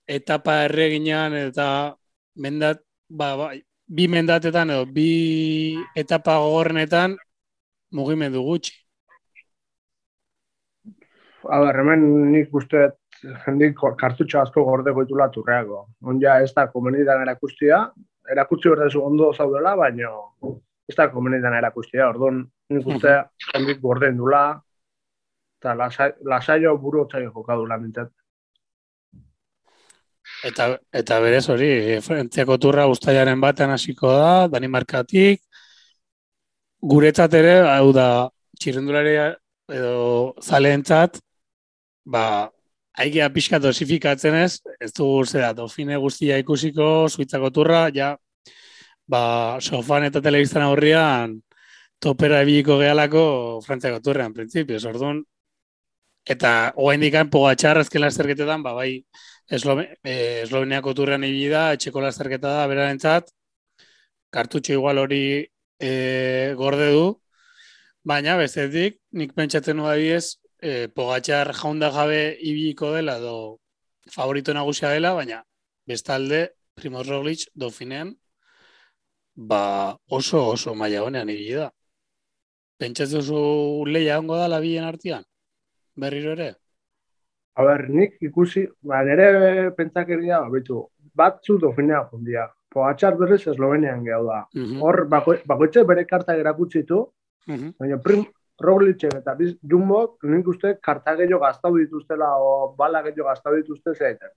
[0.07, 1.95] etapa erreginan eta
[2.39, 2.79] mendat,
[3.09, 3.49] ba, ba,
[3.87, 7.17] bi mendatetan edo bi etapa gogorrenetan
[7.91, 8.75] mugimendu gutxi.
[11.47, 12.89] A ber, hemen nik uste
[13.45, 15.85] jendik kartutxo asko gordeko ditula turreako.
[16.03, 17.85] Onja ez da komenidan erakustia,
[18.31, 20.11] erakutsi berdezu ondo zaudela, baina
[20.87, 22.07] ez da komenidan erakustia.
[22.09, 23.17] Orduan nik uste
[23.51, 24.43] jendik gorden dula,
[25.59, 28.11] eta lasai, lasaio buru otzaio jokadula mintzat.
[30.47, 31.69] Eta, eta berez hori,
[32.03, 35.41] Frantziako turra ustaiaren batean hasiko da, Danimarkatik,
[36.83, 38.27] guretzat ere, hau da,
[38.59, 39.31] txirrendularia
[39.73, 41.17] edo zaleentzat,
[42.05, 42.51] ba,
[42.97, 48.13] aigia pixka dosifikatzen ez, ez dugu zera, dofine guztia ikusiko, Suitzako turra, ja,
[49.07, 51.37] ba, sofan eta telebistan aurrian,
[51.99, 53.23] topera ebiliko gehalako
[53.65, 55.23] Frantziako turrean, printzipioz, orduan,
[56.27, 58.91] eta hoa indikan pogatxar azken lasterketetan, ba, bai,
[59.47, 63.31] Eslome, eh, Esloveniako turrean ibili da, etxeko lasterketa da berarentzat,
[64.35, 65.21] kartutxo igual hori
[65.79, 67.05] eh, gorde du,
[68.03, 73.35] baina bestetik nik pentsatzen nuen adibidez, eh, Pogacar jaunda jabe ibiliko dela edo
[74.11, 75.43] favorito nagusia dela, baina
[75.87, 78.17] bestalde Primoz Roglic Dauphinean
[79.37, 81.69] ba oso oso maila honean ibili da.
[82.77, 85.23] Pentsatzen duzu leia ongo da labien artean?
[85.95, 86.55] Berriro ere?
[87.57, 90.83] A ber, nik ikusi, ba, nire pentsakeria, ba, betu,
[91.13, 92.45] batzu dofinea jundia.
[92.73, 94.43] Pogatxar berriz Eslovenian gehu da.
[94.53, 97.05] Mhm, Hor, bako, bakoitze bere karta erakutzitu,
[97.47, 97.71] mhm.
[97.79, 98.25] baina prim,
[98.61, 103.93] Roglitzen eta biz, Jumbo, nik uste karta gehiago gaztau dituztela o bala gehiago gaztau dituzte
[103.93, 104.31] zeiten.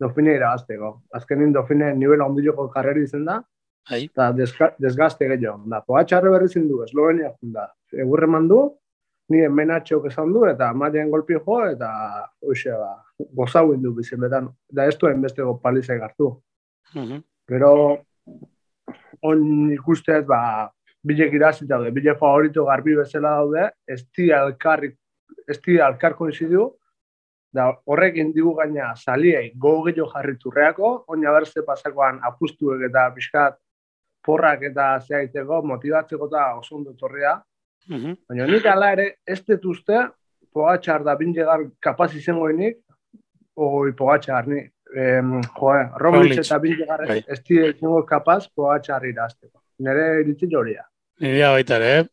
[0.00, 0.90] Dofine irabazteko.
[1.16, 3.38] Azkenin dofine nivel ondiloko karreri izen da,
[3.90, 4.04] Bai.
[4.04, 5.62] eta desga, desgazte gehiago.
[5.70, 7.68] Da, Pogatxarre berri zindu, Eslovenia da.
[8.04, 8.60] Egurre mandu,
[9.32, 11.90] ni menatxok esan du, eta maien golpi jo, eta
[12.42, 12.92] hoxe, ba,
[13.34, 14.50] gozau du biziletan.
[14.70, 16.36] Da ez duen besteko palizai hartu.
[16.94, 17.22] Mhm.
[17.48, 17.72] Gero,
[19.22, 20.70] on ikustez, ba,
[21.02, 24.30] bilek irazi daude, bile favorito garbi bezala daude, ez di
[25.48, 26.70] ez di alkar koincidu,
[27.52, 33.58] da horrekin digu gaina saliei gogo gehiago jarri turreako, oina berze pasakoan apustuek eta pixkat
[34.24, 37.36] porrak eta zeaiteko, motibatzeko eta oso ondo torria.
[37.88, 38.16] Mhm.
[38.28, 39.98] Baina nik ala ere, ez dut uste,
[40.52, 42.78] pogatxar da binlegar kapaz izangoenik,
[43.56, 44.62] oi pogatxar ni,
[44.94, 47.22] em, joe, Roglic eta binlegar Bai.
[47.26, 49.58] ez di izango kapaz pogatxar irazteko.
[49.78, 50.84] Nire iritzi joria.
[51.20, 52.08] Nirea baita ere,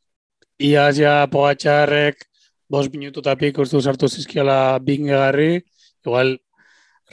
[0.59, 2.25] iaz ja pogatxarrek
[2.69, 5.61] bost minututatik uste sartu zizkiala bingegarri,
[6.05, 6.37] igual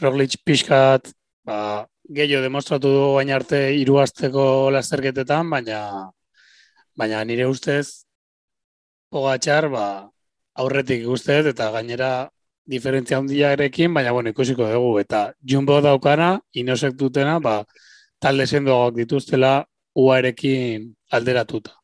[0.01, 1.13] Roglic pixkat
[1.45, 5.79] ba, gehiago demostratu du baina arte hiru asteko lasterketetan, baina
[6.97, 8.07] baina nire ustez
[9.11, 9.87] pogatxar ba,
[10.55, 12.29] aurretik ustez eta gainera
[12.67, 17.63] diferentzia handiarekin, baina bueno, ikusiko dugu eta Jumbo daukana, inosek dutena, ba,
[18.19, 21.77] talde sendoagoak dituztela uarekin alderatuta.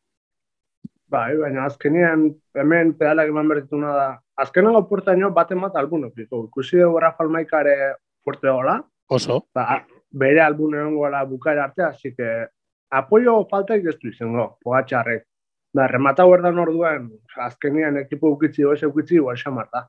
[1.13, 4.09] Bai, baina azkenean hemen pedalak eman bertuna da.
[4.43, 6.47] Azkenengo puertaino bate mat albun okiko.
[6.49, 7.75] Ikusi dugu Rafael Maikare
[8.25, 8.79] fuerte gola,
[9.13, 12.29] Oso, ba, bere albun egon gola bukaera arte, así que
[12.91, 15.25] apoio faltaik ez du izango, pogatxarrek.
[15.73, 17.09] Da, rematau erdan orduan,
[17.47, 19.87] azkenean ekipo ukitzi, oese ukitzi, igual xamar da.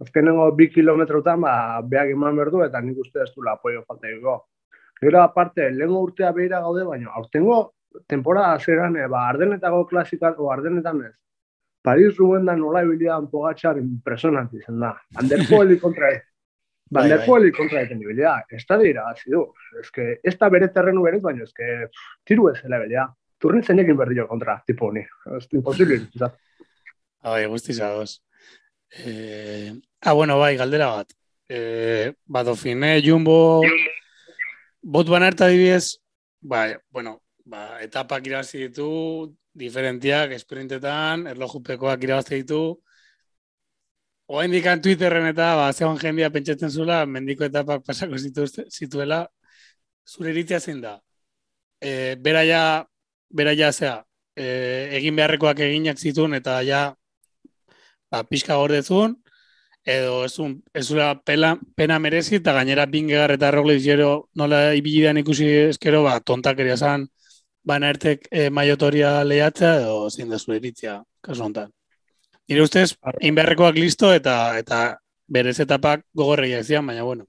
[0.00, 4.36] Azkenengo bi kilometrotan, ba, beak eman berdu, eta nik uste ez du apoio faltaiko.
[5.02, 7.58] Gero aparte, lehengo urtea behira gaude, baina aurtengo
[8.06, 11.14] temporada zeran, e, ba, ardenetako klasikan, o ardenetan ez.
[11.82, 14.94] Paris Ruben da nola ibilian pogatxar impresionante izan da.
[15.16, 16.22] Anderpoeli kontra ez.
[16.90, 18.34] Bai, Vanderpoeli kontra egiten dibilia.
[18.50, 19.44] Ez da dira, hazi du.
[19.78, 21.86] Ez que, ez da bere terrenu berez, baina ez que
[22.26, 23.06] tiru ez zela bilia.
[23.40, 25.04] Turrin zeinekin berdio kontra, tipo honi.
[25.36, 26.00] Ez imposible.
[26.16, 26.34] izan.
[27.22, 28.18] bai, guztiz ados.
[29.06, 29.72] Eh,
[30.02, 31.14] ah, bueno, bai, galdera bat.
[31.48, 33.62] Eh, Badofine, Jumbo,
[34.82, 35.98] bot banerta dibidez,
[36.40, 38.90] bai, bueno, ba, etapak irabazi ditu,
[39.54, 42.80] diferentiak, esprintetan, erlojupekoak irabazi ditu,
[44.30, 48.18] Oa indikan Twitterren eta ba, zegoen jendia pentsatzen zula, mendiko etapak pasako
[48.70, 49.24] zituela,
[50.06, 50.92] zure iritzia zein da.
[51.82, 52.60] E, bera ja,
[53.40, 53.96] bera ja, zea,
[54.36, 54.44] e,
[55.00, 56.82] egin beharrekoak eginak zituen eta ja,
[58.12, 59.16] ba, pixka gordezun,
[59.96, 64.62] edo ez un, ez zula pela, pena merezi eta gainera bingegar eta Roglic gero nola
[64.78, 67.08] ibilidan ikusi eskero, ba, tontakeria zan,
[67.66, 71.74] bana ertek e, maiotoria lehiatzea edo zein da zure iritzia, kasu honetan.
[72.50, 72.88] Nire ustez,
[73.20, 74.78] egin beharrekoak listo eta eta
[75.30, 77.28] berez etapak gogorreia zian, baina bueno.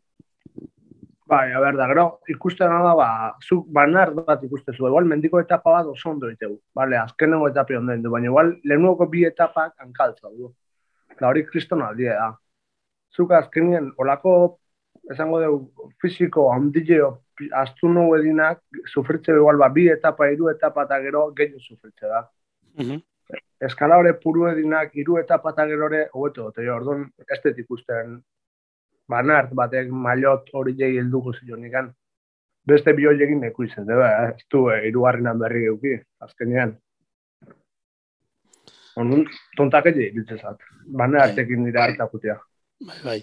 [1.30, 3.10] Bai, a ber, da, gero, ikusten da, ba,
[3.46, 4.88] zuk banar bat ikustezu.
[4.90, 6.58] Igual, mendiko etapa bat oso ondo ditegu.
[6.76, 10.50] Vale, azkenengo etapi onden du, baina igual, lehenuko bi etapak hankaltza du.
[11.14, 12.28] Eta hori kriston aldia da.
[13.16, 14.34] Zuk azkenien, olako,
[15.14, 17.14] esango dugu, fisiko, handileo,
[17.62, 22.26] astunu edinak, sufritze igual, ba, bi etapa, hiru etapa eta gero, gehiago sufritze da.
[22.82, 23.06] Mhm.
[23.62, 28.22] Eskala hori puru edinak, etapa eta gero ere, hobeto, jo, orduan, ez dut ikusten,
[29.10, 31.92] banart batek mailot hori jegi helduko zionikan.
[32.68, 36.76] Beste bi horiekin neku izan, deba, ez du, eh, irugarrenan berri geuki, azkenean.
[39.02, 39.26] Onun,
[39.58, 40.60] tontak egi ditzezat.
[40.86, 42.38] Banartekin dira hartakutia.
[42.86, 43.20] Bai, bai.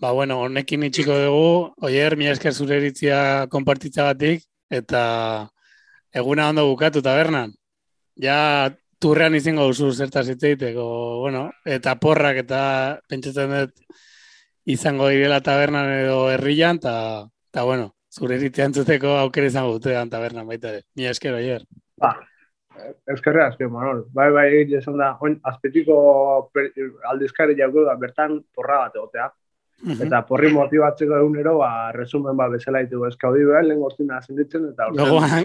[0.00, 1.46] Ba, bueno, honekin itxiko dugu,
[1.88, 5.02] oier, mi esker zure iritzia konpartitzagatik, eta
[6.14, 7.54] eguna ondo bukatu tabernan.
[8.22, 8.38] Ja,
[8.98, 10.84] turrean izango duzu zertaz hitz egiteko,
[11.22, 12.60] bueno, eta porrak eta
[13.08, 14.00] pentsatzen dut
[14.68, 20.46] izango direla tabernan edo herrian, eta, eta bueno, zure iritzia entzuteko aukera izango dute tabernan
[20.46, 20.82] baita ere.
[20.96, 21.64] Mi esker, oier.
[21.98, 22.14] Ba,
[23.14, 24.04] eskerra azken, Manol.
[24.14, 25.98] Bai, bai, egin da, oin, azpetiko
[27.12, 29.30] aldizkari jauko da, bertan porra bat egotea.
[29.82, 30.08] Mhm.
[30.08, 34.90] Eta porri motibatzeko egunero, ba, resumen ba, bezala ditugu eskaudi behar, lehen gortina zinditzen, eta
[34.90, 35.44] Gogoan.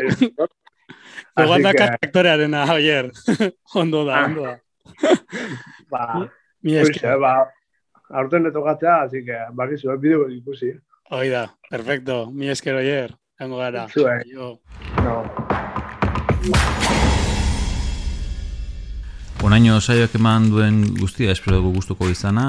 [1.37, 3.11] Gogoan da karakterearena, oier.
[3.81, 4.57] ondo da, ondo da.
[5.91, 6.29] ba,
[6.63, 7.19] Mi Hoxe, esker.
[7.19, 7.33] ba,
[8.09, 10.71] aurten etokatzea, así que, bakizu, eh, bideo ikusi.
[11.11, 12.25] Hoi da, perfecto.
[12.31, 13.17] Mi esker oier.
[13.39, 13.87] Hango gara.
[13.91, 14.23] Zuek.
[14.31, 14.55] Jo.
[15.03, 16.81] No.
[19.43, 22.45] Onaino saioak eman duen guztia espero dugu gustuko izana,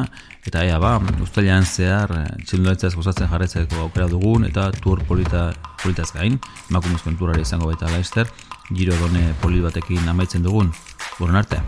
[0.47, 0.93] eta ea ba,
[1.25, 2.13] ustailan zehar
[2.47, 5.49] txildoetzaz gozatzen jarretzeko aukera dugun, eta tur polita,
[5.83, 6.39] politaz gain,
[6.71, 8.31] emakumezkoen turare izango baita laizter,
[8.71, 10.71] giro done poli batekin amaitzen dugun.
[11.19, 11.59] Buenon arte!